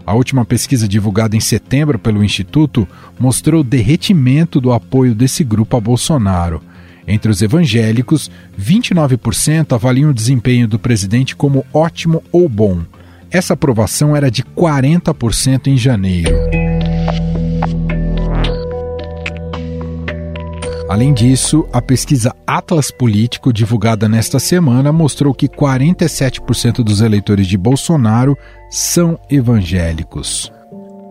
A 0.06 0.12
última 0.12 0.44
pesquisa 0.44 0.86
divulgada 0.86 1.36
em 1.36 1.40
setembro 1.40 1.98
pelo 1.98 2.22
Instituto 2.22 2.86
mostrou 3.18 3.62
o 3.62 3.64
derretimento 3.64 4.60
do 4.60 4.72
apoio 4.72 5.14
desse 5.14 5.42
grupo 5.42 5.76
a 5.76 5.80
Bolsonaro. 5.80 6.62
Entre 7.06 7.30
os 7.30 7.40
evangélicos, 7.42 8.30
29% 8.58 9.72
avaliam 9.72 10.10
o 10.10 10.14
desempenho 10.14 10.68
do 10.68 10.78
presidente 10.78 11.34
como 11.34 11.64
ótimo 11.72 12.22
ou 12.30 12.48
bom. 12.48 12.82
Essa 13.30 13.54
aprovação 13.54 14.14
era 14.14 14.30
de 14.30 14.42
40% 14.42 15.66
em 15.68 15.76
janeiro. 15.76 16.34
Além 20.88 21.12
disso, 21.12 21.66
a 21.72 21.82
pesquisa 21.82 22.32
Atlas 22.46 22.90
Político, 22.90 23.52
divulgada 23.52 24.08
nesta 24.08 24.38
semana, 24.38 24.92
mostrou 24.92 25.34
que 25.34 25.48
47% 25.48 26.84
dos 26.84 27.00
eleitores 27.00 27.48
de 27.48 27.58
Bolsonaro 27.58 28.38
são 28.74 29.20
evangélicos. 29.30 30.52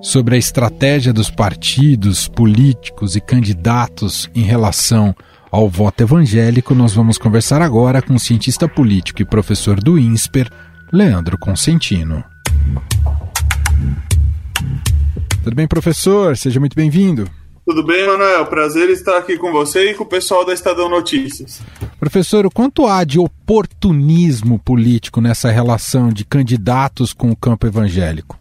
Sobre 0.01 0.35
a 0.35 0.37
estratégia 0.37 1.13
dos 1.13 1.31
partidos, 1.31 2.27
políticos 2.27 3.15
e 3.15 3.21
candidatos 3.21 4.29
em 4.35 4.41
relação 4.41 5.15
ao 5.49 5.69
voto 5.69 6.01
evangélico, 6.01 6.75
nós 6.75 6.93
vamos 6.93 7.17
conversar 7.17 7.61
agora 7.61 8.01
com 8.01 8.15
o 8.15 8.19
cientista 8.19 8.67
político 8.67 9.21
e 9.21 9.25
professor 9.25 9.81
do 9.81 9.97
INSPER, 9.97 10.49
Leandro 10.91 11.37
Consentino. 11.37 12.21
Tudo 15.41 15.55
bem, 15.55 15.65
professor? 15.65 16.35
Seja 16.35 16.59
muito 16.59 16.75
bem-vindo. 16.75 17.29
Tudo 17.65 17.81
bem, 17.81 18.05
Manuel? 18.05 18.45
Prazer 18.47 18.89
estar 18.89 19.17
aqui 19.17 19.37
com 19.37 19.49
você 19.51 19.91
e 19.91 19.93
com 19.93 20.03
o 20.03 20.07
pessoal 20.07 20.45
da 20.45 20.53
Estadão 20.53 20.89
Notícias. 20.89 21.61
Professor, 21.97 22.45
o 22.45 22.51
quanto 22.51 22.85
há 22.85 23.05
de 23.05 23.17
oportunismo 23.17 24.59
político 24.59 25.21
nessa 25.21 25.49
relação 25.49 26.09
de 26.09 26.25
candidatos 26.25 27.13
com 27.13 27.31
o 27.31 27.35
campo 27.35 27.65
evangélico? 27.65 28.37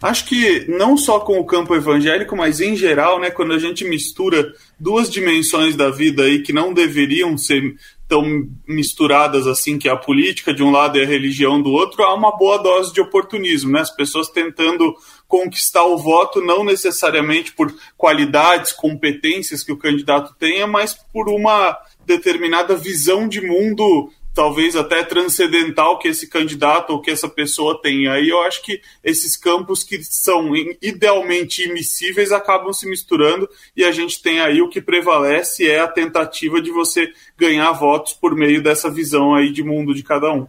Acho 0.00 0.26
que 0.26 0.66
não 0.68 0.96
só 0.96 1.18
com 1.18 1.40
o 1.40 1.44
campo 1.44 1.74
evangélico, 1.74 2.36
mas 2.36 2.60
em 2.60 2.76
geral, 2.76 3.18
né, 3.18 3.30
quando 3.30 3.52
a 3.52 3.58
gente 3.58 3.84
mistura 3.84 4.52
duas 4.78 5.10
dimensões 5.10 5.74
da 5.74 5.90
vida 5.90 6.22
aí 6.22 6.40
que 6.40 6.52
não 6.52 6.72
deveriam 6.72 7.36
ser 7.36 7.74
tão 8.06 8.48
misturadas 8.66 9.46
assim, 9.46 9.78
que 9.78 9.88
é 9.88 9.92
a 9.92 9.96
política 9.96 10.54
de 10.54 10.62
um 10.62 10.70
lado 10.70 10.96
e 10.96 11.02
a 11.02 11.06
religião 11.06 11.60
do 11.60 11.70
outro, 11.70 12.02
há 12.02 12.14
uma 12.14 12.36
boa 12.36 12.58
dose 12.58 12.92
de 12.92 13.00
oportunismo, 13.00 13.72
né? 13.72 13.80
As 13.80 13.94
pessoas 13.94 14.28
tentando 14.28 14.94
conquistar 15.28 15.84
o 15.84 15.98
voto 15.98 16.40
não 16.40 16.64
necessariamente 16.64 17.52
por 17.52 17.72
qualidades, 17.96 18.72
competências 18.72 19.62
que 19.62 19.70
o 19.70 19.76
candidato 19.76 20.34
tenha, 20.38 20.66
mas 20.66 20.94
por 20.94 21.28
uma 21.28 21.78
determinada 22.06 22.74
visão 22.74 23.28
de 23.28 23.42
mundo 23.42 24.10
talvez 24.38 24.76
até 24.76 25.02
transcendental 25.02 25.98
que 25.98 26.06
esse 26.06 26.28
candidato 26.28 26.90
ou 26.90 27.00
que 27.00 27.10
essa 27.10 27.28
pessoa 27.28 27.82
tem. 27.82 28.06
Aí 28.06 28.28
eu 28.28 28.40
acho 28.42 28.62
que 28.62 28.80
esses 29.02 29.36
campos 29.36 29.82
que 29.82 30.00
são 30.04 30.52
idealmente 30.80 31.68
imissíveis 31.68 32.30
acabam 32.30 32.72
se 32.72 32.88
misturando 32.88 33.48
e 33.76 33.82
a 33.84 33.90
gente 33.90 34.22
tem 34.22 34.38
aí 34.38 34.62
o 34.62 34.68
que 34.68 34.80
prevalece 34.80 35.68
é 35.68 35.80
a 35.80 35.88
tentativa 35.88 36.62
de 36.62 36.70
você 36.70 37.08
ganhar 37.36 37.72
votos 37.72 38.12
por 38.12 38.36
meio 38.36 38.62
dessa 38.62 38.88
visão 38.88 39.34
aí 39.34 39.52
de 39.52 39.64
mundo 39.64 39.92
de 39.92 40.04
cada 40.04 40.32
um. 40.32 40.46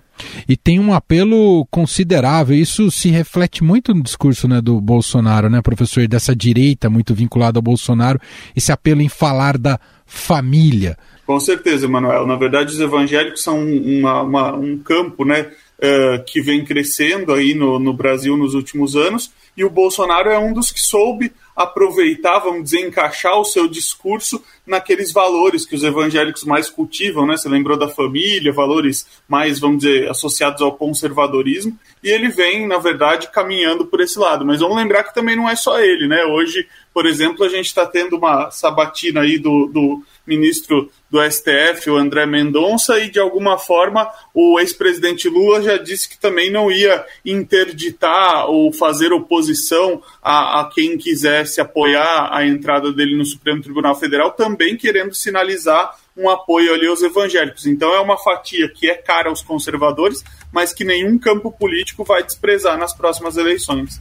E 0.48 0.56
tem 0.56 0.80
um 0.80 0.94
apelo 0.94 1.66
considerável, 1.72 2.56
isso 2.56 2.92
se 2.92 3.10
reflete 3.10 3.64
muito 3.64 3.92
no 3.96 4.04
discurso 4.04 4.48
né, 4.48 4.62
do 4.62 4.80
Bolsonaro, 4.80 5.50
né, 5.50 5.64
professor, 5.64 6.08
dessa 6.08 6.36
direita 6.36 6.92
muito 6.92 7.16
vinculada 7.16 7.58
ao 7.58 7.64
Bolsonaro, 7.64 8.22
esse 8.56 8.72
apelo 8.72 9.02
em 9.02 9.10
falar 9.10 9.58
da 9.58 9.80
família, 10.06 10.96
com 11.30 11.40
certeza, 11.40 11.88
Manuel. 11.88 12.26
Na 12.26 12.36
verdade, 12.36 12.74
os 12.74 12.80
evangélicos 12.80 13.44
são 13.44 13.64
uma, 13.64 14.24
uma, 14.24 14.56
um 14.56 14.80
campo 14.80 15.24
né, 15.24 15.52
uh, 15.78 16.24
que 16.26 16.42
vem 16.42 16.66
crescendo 16.66 17.32
aí 17.32 17.54
no, 17.54 17.78
no 17.78 17.94
Brasil 17.94 18.36
nos 18.36 18.56
últimos 18.56 18.96
anos, 18.96 19.32
e 19.56 19.64
o 19.64 19.70
Bolsonaro 19.70 20.32
é 20.32 20.40
um 20.40 20.52
dos 20.52 20.72
que 20.72 20.80
soube 20.80 21.32
aproveitar, 21.56 22.40
vamos 22.40 22.64
dizer, 22.64 22.88
encaixar 22.88 23.38
o 23.38 23.46
seu 23.46 23.68
discurso 23.68 24.42
naqueles 24.66 25.12
valores 25.12 25.66
que 25.66 25.76
os 25.76 25.84
evangélicos 25.84 26.46
mais 26.46 26.70
cultivam, 26.70 27.28
né? 27.28 27.38
Você 27.38 27.50
lembrou 27.50 27.78
da 27.78 27.90
família, 27.90 28.52
valores 28.52 29.06
mais, 29.28 29.60
vamos 29.60 29.84
dizer, 29.84 30.10
associados 30.10 30.62
ao 30.62 30.78
conservadorismo, 30.78 31.78
e 32.02 32.10
ele 32.10 32.30
vem, 32.30 32.66
na 32.66 32.78
verdade, 32.78 33.30
caminhando 33.32 33.86
por 33.86 34.00
esse 34.00 34.18
lado. 34.18 34.46
Mas 34.46 34.62
vamos 34.62 34.78
lembrar 34.78 35.04
que 35.04 35.14
também 35.14 35.36
não 35.36 35.50
é 35.50 35.56
só 35.56 35.80
ele, 35.80 36.08
né? 36.08 36.24
Hoje, 36.24 36.66
por 36.94 37.06
exemplo, 37.06 37.46
a 37.46 37.50
gente 37.50 37.68
está 37.68 37.86
tendo 37.86 38.18
uma 38.18 38.50
sabatina 38.52 39.22
aí 39.22 39.38
do, 39.38 39.68
do 39.68 40.04
ministro 40.26 40.92
do 41.10 41.20
STF, 41.22 41.90
o 41.90 41.98
André 41.98 42.26
Mendonça, 42.26 43.00
e 43.00 43.10
de 43.10 43.20
alguma 43.20 43.58
forma 43.58 44.08
o 44.34 44.60
ex-presidente 44.60 45.28
Lula 45.28 45.62
já 45.62 45.78
disse 45.78 46.08
que 46.08 46.20
também 46.20 46.52
não 46.52 46.72
ia 46.72 47.04
interditar 47.26 48.48
ou 48.48 48.72
fazer 48.72 49.12
oposição 49.12 50.02
a, 50.22 50.62
a, 50.62 50.70
quem 50.72 50.98
quisesse 50.98 51.60
apoiar 51.60 52.30
a 52.32 52.46
entrada 52.46 52.92
dele 52.92 53.16
no 53.16 53.26
Supremo 53.26 53.62
Tribunal 53.62 53.96
Federal, 53.96 54.32
também 54.32 54.78
querendo 54.78 55.16
sinalizar 55.16 55.96
um 56.16 56.30
apoio 56.30 56.74
ali 56.74 56.86
aos 56.86 57.02
evangélicos. 57.02 57.66
Então 57.66 57.94
é 57.94 58.00
uma 58.00 58.18
fatia 58.18 58.70
que 58.70 58.90
é 58.90 58.96
cara 58.96 59.30
aos 59.30 59.42
conservadores, 59.42 60.24
mas 60.52 60.74
que 60.74 60.84
nenhum 60.84 61.18
campo 61.18 61.52
político 61.52 62.04
vai 62.04 62.24
desprezar 62.24 62.78
nas 62.78 62.94
próximas 62.94 63.38
eleições. 63.38 63.98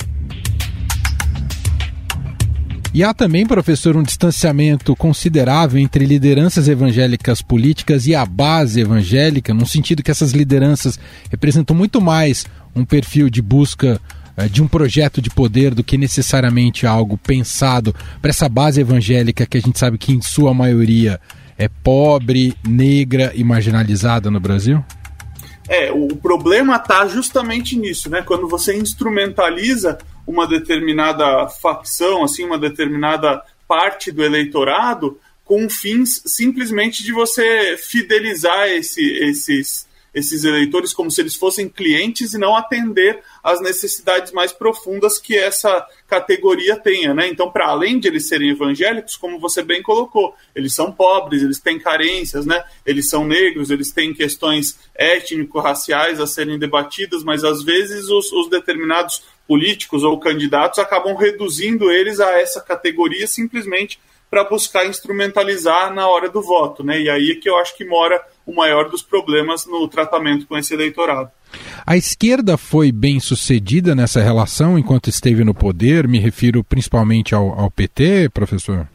E 2.92 3.04
há 3.04 3.12
também, 3.12 3.46
professor, 3.46 3.96
um 3.96 4.02
distanciamento 4.02 4.96
considerável 4.96 5.78
entre 5.78 6.06
lideranças 6.06 6.68
evangélicas 6.68 7.42
políticas 7.42 8.06
e 8.06 8.14
a 8.14 8.24
base 8.24 8.80
evangélica, 8.80 9.52
no 9.52 9.66
sentido 9.66 10.02
que 10.02 10.10
essas 10.10 10.32
lideranças 10.32 10.98
representam 11.30 11.76
muito 11.76 12.00
mais 12.00 12.46
um 12.74 12.84
perfil 12.84 13.28
de 13.28 13.42
busca 13.42 14.00
eh, 14.36 14.48
de 14.48 14.62
um 14.62 14.68
projeto 14.68 15.20
de 15.20 15.28
poder 15.28 15.74
do 15.74 15.84
que 15.84 15.98
necessariamente 15.98 16.86
algo 16.86 17.18
pensado 17.18 17.94
para 18.22 18.30
essa 18.30 18.48
base 18.48 18.80
evangélica 18.80 19.44
que 19.44 19.58
a 19.58 19.60
gente 19.60 19.78
sabe 19.78 19.98
que, 19.98 20.12
em 20.12 20.22
sua 20.22 20.54
maioria, 20.54 21.20
é 21.58 21.68
pobre, 21.68 22.56
negra 22.66 23.32
e 23.34 23.44
marginalizada 23.44 24.30
no 24.30 24.40
Brasil? 24.40 24.82
É, 25.68 25.92
o 25.92 26.16
problema 26.16 26.76
está 26.76 27.06
justamente 27.06 27.76
nisso, 27.76 28.08
né? 28.08 28.22
Quando 28.22 28.48
você 28.48 28.74
instrumentaliza 28.78 29.98
uma 30.28 30.46
determinada 30.46 31.48
facção, 31.48 32.22
assim, 32.22 32.44
uma 32.44 32.58
determinada 32.58 33.42
parte 33.66 34.12
do 34.12 34.22
eleitorado, 34.22 35.18
com 35.42 35.70
fins 35.70 36.22
simplesmente 36.26 37.02
de 37.02 37.12
você 37.12 37.78
fidelizar 37.78 38.68
esse, 38.68 39.02
esses 39.02 39.87
esses 40.14 40.44
eleitores 40.44 40.92
como 40.92 41.10
se 41.10 41.20
eles 41.20 41.34
fossem 41.34 41.68
clientes 41.68 42.34
e 42.34 42.38
não 42.38 42.56
atender 42.56 43.20
às 43.42 43.60
necessidades 43.60 44.32
mais 44.32 44.52
profundas 44.52 45.18
que 45.18 45.36
essa 45.36 45.86
categoria 46.06 46.76
tenha, 46.76 47.12
né? 47.14 47.28
Então, 47.28 47.50
para 47.50 47.68
além 47.68 47.98
de 47.98 48.08
eles 48.08 48.26
serem 48.26 48.50
evangélicos, 48.50 49.16
como 49.16 49.38
você 49.38 49.62
bem 49.62 49.82
colocou, 49.82 50.34
eles 50.54 50.74
são 50.74 50.90
pobres, 50.90 51.42
eles 51.42 51.60
têm 51.60 51.78
carências, 51.78 52.46
né? 52.46 52.64
Eles 52.84 53.08
são 53.08 53.24
negros, 53.24 53.70
eles 53.70 53.92
têm 53.92 54.14
questões 54.14 54.78
étnico-raciais 54.94 56.20
a 56.20 56.26
serem 56.26 56.58
debatidas, 56.58 57.22
mas 57.22 57.44
às 57.44 57.62
vezes 57.62 58.08
os, 58.08 58.32
os 58.32 58.48
determinados 58.48 59.22
políticos 59.46 60.04
ou 60.04 60.18
candidatos 60.18 60.78
acabam 60.78 61.16
reduzindo 61.16 61.90
eles 61.90 62.20
a 62.20 62.38
essa 62.38 62.60
categoria 62.60 63.26
simplesmente 63.26 63.98
para 64.30 64.44
buscar 64.44 64.86
instrumentalizar 64.86 65.92
na 65.94 66.06
hora 66.06 66.28
do 66.28 66.42
voto, 66.42 66.84
né? 66.84 67.00
E 67.00 67.08
aí 67.08 67.30
é 67.32 67.34
que 67.36 67.48
eu 67.48 67.56
acho 67.56 67.76
que 67.76 67.84
mora 67.84 68.22
o 68.48 68.54
maior 68.54 68.88
dos 68.88 69.02
problemas 69.02 69.66
no 69.66 69.86
tratamento 69.86 70.46
com 70.46 70.56
esse 70.56 70.72
eleitorado. 70.72 71.30
A 71.86 71.98
esquerda 71.98 72.56
foi 72.56 72.90
bem 72.90 73.20
sucedida 73.20 73.94
nessa 73.94 74.22
relação 74.22 74.78
enquanto 74.78 75.10
esteve 75.10 75.44
no 75.44 75.52
poder, 75.52 76.08
me 76.08 76.18
refiro 76.18 76.64
principalmente 76.64 77.34
ao, 77.34 77.50
ao 77.60 77.70
PT, 77.70 78.30
professor? 78.30 78.88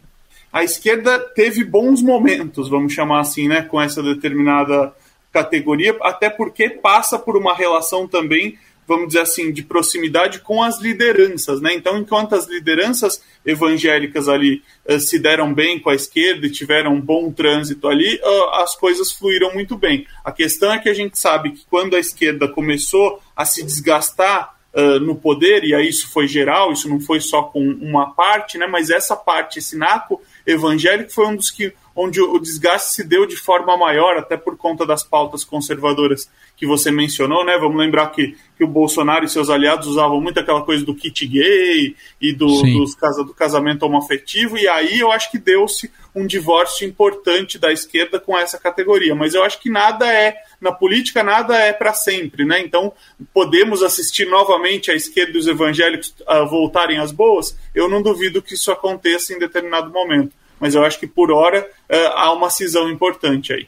A 0.52 0.64
esquerda 0.64 1.20
teve 1.20 1.64
bons 1.64 2.02
momentos, 2.02 2.68
vamos 2.68 2.94
chamar 2.94 3.20
assim, 3.20 3.48
né, 3.48 3.62
com 3.62 3.80
essa 3.80 4.02
determinada 4.02 4.92
categoria, 5.32 5.96
até 6.02 6.32
porque 6.32 6.70
passa 6.70 7.20
por 7.20 7.38
uma 7.38 7.56
relação 7.56 8.08
também 8.08 8.58
vamos 8.88 9.08
dizer 9.08 9.22
assim, 9.22 9.52
de 9.52 9.64
proximidade 9.64 10.40
com 10.40 10.62
as 10.62 10.80
lideranças, 10.80 11.62
né? 11.62 11.74
Então, 11.74 11.98
enquanto 11.98 12.36
as 12.36 12.48
lideranças 12.48 13.22
evangélicas 13.46 14.30
ali 14.30 14.62
uh, 14.88 15.00
se 15.00 15.20
deram 15.20 15.54
bem 15.54 15.80
com 15.80 15.90
a 15.90 15.96
esquerda 15.96 16.46
e 16.46 16.52
tiveram 16.52 16.94
um 16.94 17.02
bom 17.02 17.32
trânsito 17.32 17.88
ali, 17.88 18.16
uh, 18.24 18.50
as 18.56 18.76
coisas 18.76 19.12
fluíram 19.12 19.54
muito 19.54 19.78
bem. 19.78 20.08
A 20.24 20.32
questão 20.32 20.72
é 20.72 20.80
que 20.80 20.90
a 20.90 20.94
gente 20.94 21.20
sabe 21.20 21.52
que 21.52 21.66
quando 21.70 21.96
a 21.96 22.00
esquerda 22.00 22.48
começou 22.48 23.22
a 23.36 23.46
se 23.46 23.64
desgastar 23.64 24.56
uh, 24.74 25.00
no 25.00 25.16
poder, 25.16 25.64
e 25.64 25.74
aí 25.74 25.88
isso 25.88 26.10
foi 26.10 26.28
geral, 26.28 26.72
isso 26.72 26.90
não 26.90 27.00
foi 27.00 27.20
só 27.20 27.44
com 27.44 27.60
uma 27.60 28.14
parte, 28.14 28.58
né? 28.58 28.68
Mas 28.68 28.90
essa 28.90 29.16
parte, 29.16 29.60
esse 29.60 29.78
naco 29.78 30.22
evangélico 30.46 31.12
foi 31.12 31.28
um 31.28 31.36
dos 31.36 31.50
que 31.50 31.74
onde 31.96 32.20
o 32.22 32.40
desgaste 32.40 32.94
se 32.94 33.04
deu 33.04 33.26
de 33.26 33.36
forma 33.36 33.78
maior, 33.78 34.18
até 34.18 34.36
por 34.36 34.58
conta 34.58 34.86
das 34.86 35.04
pautas 35.04 35.44
conservadoras 35.44 36.30
que 36.56 36.66
você 36.66 36.92
mencionou, 36.92 37.46
né? 37.46 37.58
Vamos 37.58 37.78
lembrar 37.78 38.08
que, 38.08 38.36
que 38.58 38.64
o 38.64 38.68
Bolsonaro 38.68 39.26
e 39.26 39.30
seus 39.30 39.50
aliados 39.50 39.88
usavam 39.88 40.20
muito 40.20 40.40
aquela 40.40 40.64
coisa 40.64 40.86
do 40.86 40.96
kit 40.96 41.28
gay 41.28 41.96
e 42.22 42.34
do, 42.34 42.48
dos, 42.48 42.96
do 43.26 43.34
casamento 43.34 43.84
homoafetivo, 43.84 44.58
e 44.58 44.68
aí 44.68 45.00
eu 45.00 45.12
acho 45.12 45.30
que 45.30 45.38
deu-se 45.38 45.92
um 46.16 46.26
divórcio 46.26 46.88
importante 46.88 47.58
da 47.58 47.72
esquerda 47.72 48.20
com 48.20 48.38
essa 48.38 48.60
categoria. 48.60 49.16
Mas 49.16 49.34
eu 49.34 49.44
acho 49.44 49.60
que 49.60 49.70
nada 49.70 50.12
é, 50.12 50.36
na 50.62 50.72
política, 50.72 51.24
nada 51.24 51.58
é 51.58 51.74
para 51.74 51.94
sempre, 51.94 52.46
né? 52.46 52.60
Então, 52.60 52.94
podemos 53.34 53.82
assistir 53.82 54.28
novamente 54.28 54.92
a 54.92 54.96
esquerda 54.96 55.34
e 55.34 55.40
os 55.40 55.48
evangélicos 55.48 56.14
uh, 56.22 56.48
voltarem 56.48 57.00
às 57.00 57.12
boas? 57.12 57.58
Eu 57.74 57.90
não 57.90 58.02
duvido 58.02 58.42
que 58.42 58.54
isso 58.54 58.72
aconteça 58.72 59.34
em 59.34 59.40
determinado 59.40 59.92
momento. 59.92 60.32
Mas 60.64 60.76
eu 60.76 60.86
acho 60.86 60.98
que, 60.98 61.06
por 61.06 61.30
hora, 61.30 61.60
uh, 61.60 61.96
há 62.16 62.32
uma 62.32 62.50
cisão 62.50 62.90
importante 62.90 63.52
aí. 63.52 63.68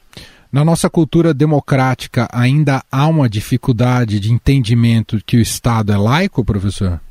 Na 0.50 0.64
nossa 0.64 0.90
cultura 0.90 1.34
democrática, 1.34 2.26
ainda 2.32 2.82
há 2.90 3.06
uma 3.06 3.28
dificuldade 3.28 4.18
de 4.18 4.32
entendimento 4.32 5.20
que 5.26 5.36
o 5.36 5.42
Estado 5.42 5.92
é 5.92 5.98
laico, 5.98 6.46
professor? 6.46 7.02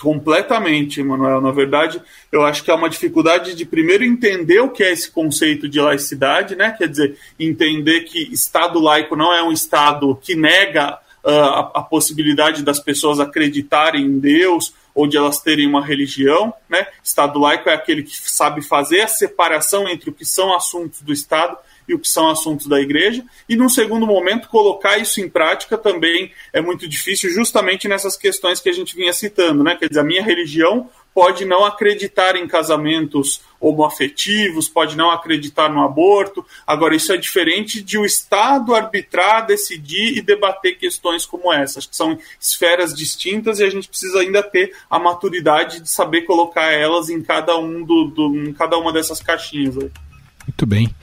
Completamente, 0.00 1.02
Manuel. 1.02 1.40
Na 1.40 1.50
verdade, 1.50 2.00
eu 2.30 2.44
acho 2.44 2.62
que 2.62 2.70
há 2.70 2.76
uma 2.76 2.88
dificuldade 2.88 3.56
de 3.56 3.64
primeiro 3.64 4.04
entender 4.04 4.60
o 4.60 4.70
que 4.70 4.84
é 4.84 4.92
esse 4.92 5.10
conceito 5.10 5.68
de 5.68 5.80
laicidade, 5.80 6.54
né? 6.54 6.70
Quer 6.70 6.86
dizer, 6.86 7.18
entender 7.36 8.02
que 8.02 8.32
Estado 8.32 8.78
laico 8.78 9.16
não 9.16 9.34
é 9.34 9.42
um 9.42 9.50
Estado 9.50 10.16
que 10.22 10.36
nega 10.36 10.96
uh, 11.24 11.28
a, 11.28 11.58
a, 11.74 11.82
possibilidade 11.82 12.62
das 12.62 12.78
pessoas 12.78 13.18
acreditarem 13.18 14.04
em 14.04 14.20
Deus 14.20 14.72
ou 14.94 15.06
de 15.06 15.16
elas 15.16 15.40
terem 15.40 15.66
uma 15.66 15.84
religião, 15.84 16.54
né? 16.68 16.86
Estado 17.02 17.38
laico 17.38 17.68
é 17.68 17.74
aquele 17.74 18.02
que 18.02 18.16
sabe 18.30 18.62
fazer 18.62 19.00
a 19.00 19.08
separação 19.08 19.88
entre 19.88 20.10
o 20.10 20.12
que 20.12 20.24
são 20.24 20.54
assuntos 20.54 21.02
do 21.02 21.12
Estado 21.12 21.56
e 21.86 21.94
o 21.94 21.98
que 21.98 22.08
são 22.08 22.30
assuntos 22.30 22.66
da 22.66 22.80
igreja, 22.80 23.22
e 23.46 23.56
num 23.56 23.68
segundo 23.68 24.06
momento 24.06 24.48
colocar 24.48 24.96
isso 24.96 25.20
em 25.20 25.28
prática 25.28 25.76
também 25.76 26.32
é 26.52 26.60
muito 26.60 26.88
difícil, 26.88 27.30
justamente 27.30 27.86
nessas 27.86 28.16
questões 28.16 28.58
que 28.60 28.70
a 28.70 28.72
gente 28.72 28.96
vinha 28.96 29.12
citando, 29.12 29.62
né? 29.62 29.76
Quer 29.76 29.88
dizer, 29.88 30.00
a 30.00 30.04
minha 30.04 30.22
religião 30.22 30.88
pode 31.14 31.44
não 31.44 31.64
acreditar 31.64 32.34
em 32.34 32.46
casamentos 32.46 33.40
homoafetivos, 33.60 34.68
pode 34.68 34.96
não 34.96 35.10
acreditar 35.10 35.70
no 35.70 35.82
aborto. 35.82 36.44
Agora, 36.66 36.96
isso 36.96 37.12
é 37.12 37.16
diferente 37.16 37.80
de 37.80 37.96
o 37.96 38.04
Estado 38.04 38.74
arbitrar, 38.74 39.46
decidir 39.46 40.18
e 40.18 40.20
debater 40.20 40.76
questões 40.76 41.24
como 41.24 41.52
essas, 41.52 41.86
que 41.86 41.96
são 41.96 42.18
esferas 42.38 42.92
distintas 42.92 43.60
e 43.60 43.64
a 43.64 43.70
gente 43.70 43.88
precisa 43.88 44.18
ainda 44.18 44.42
ter 44.42 44.74
a 44.90 44.98
maturidade 44.98 45.80
de 45.80 45.88
saber 45.88 46.22
colocar 46.22 46.70
elas 46.72 47.08
em 47.08 47.22
cada, 47.22 47.56
um 47.56 47.84
do, 47.84 48.06
do 48.06 48.36
em 48.36 48.52
cada 48.52 48.76
uma 48.76 48.92
dessas 48.92 49.20
caixinhas. 49.20 49.76
Muito 49.76 50.66
bem. 50.66 50.94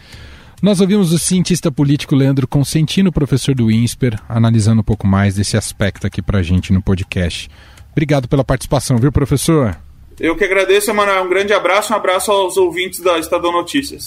Nós 0.62 0.80
ouvimos 0.80 1.12
o 1.12 1.18
cientista 1.18 1.72
político 1.72 2.16
Leandro 2.16 2.48
Consentino, 2.48 3.12
professor 3.12 3.56
do 3.56 3.72
INSPER, 3.72 4.22
analisando 4.30 4.82
um 4.82 4.84
pouco 4.84 5.08
mais 5.08 5.36
desse 5.36 5.58
aspecto 5.58 6.06
aqui 6.06 6.22
para 6.22 6.38
a 6.38 6.44
gente 6.44 6.72
no 6.72 6.84
podcast. 6.84 7.50
Obrigado 7.92 8.28
pela 8.28 8.44
participação, 8.44 8.98
viu, 8.98 9.12
professor? 9.12 9.76
Eu 10.20 10.36
que 10.36 10.44
agradeço, 10.44 10.92
Emanuel. 10.92 11.24
Um 11.24 11.30
grande 11.30 11.54
abraço, 11.54 11.94
um 11.94 11.96
abraço 11.96 12.32
aos 12.32 12.58
ouvintes 12.58 13.00
da 13.00 13.18
Estadão 13.18 13.52
Notícias. 13.52 14.06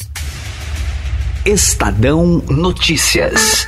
Estadão 1.44 2.42
Notícias. 2.48 3.66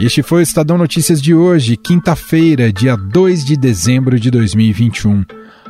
Este 0.00 0.22
foi 0.22 0.40
o 0.40 0.42
Estadão 0.42 0.76
Notícias 0.76 1.22
de 1.22 1.34
hoje, 1.34 1.76
quinta-feira, 1.76 2.72
dia 2.72 2.96
2 2.96 3.44
de 3.44 3.56
dezembro 3.56 4.20
de 4.20 4.30
2021. 4.30 5.24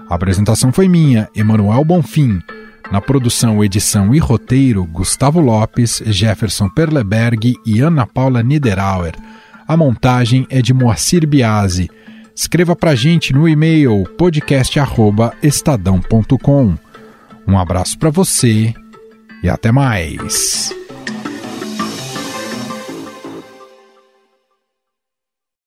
A 0.08 0.14
apresentação 0.14 0.72
foi 0.72 0.88
minha, 0.88 1.28
Emanuel 1.34 1.84
Bonfim. 1.84 2.40
Na 2.90 3.00
produção, 3.00 3.64
edição 3.64 4.14
e 4.14 4.18
roteiro, 4.18 4.84
Gustavo 4.84 5.40
Lopes, 5.40 6.02
Jefferson 6.06 6.68
Perleberg 6.68 7.54
e 7.66 7.80
Ana 7.80 8.06
Paula 8.06 8.42
Niederauer. 8.42 9.14
A 9.66 9.76
montagem 9.76 10.46
é 10.48 10.62
de 10.62 10.72
Moacir 10.72 11.26
Biasi. 11.26 11.90
Escreva 12.36 12.76
pra 12.76 12.94
gente 12.94 13.32
no 13.32 13.48
e-mail 13.48 14.04
podcast@estadão.com. 14.18 16.76
Um 17.48 17.58
abraço 17.58 17.98
para 17.98 18.10
você 18.10 18.74
e 19.42 19.48
até 19.48 19.72
mais. 19.72 20.70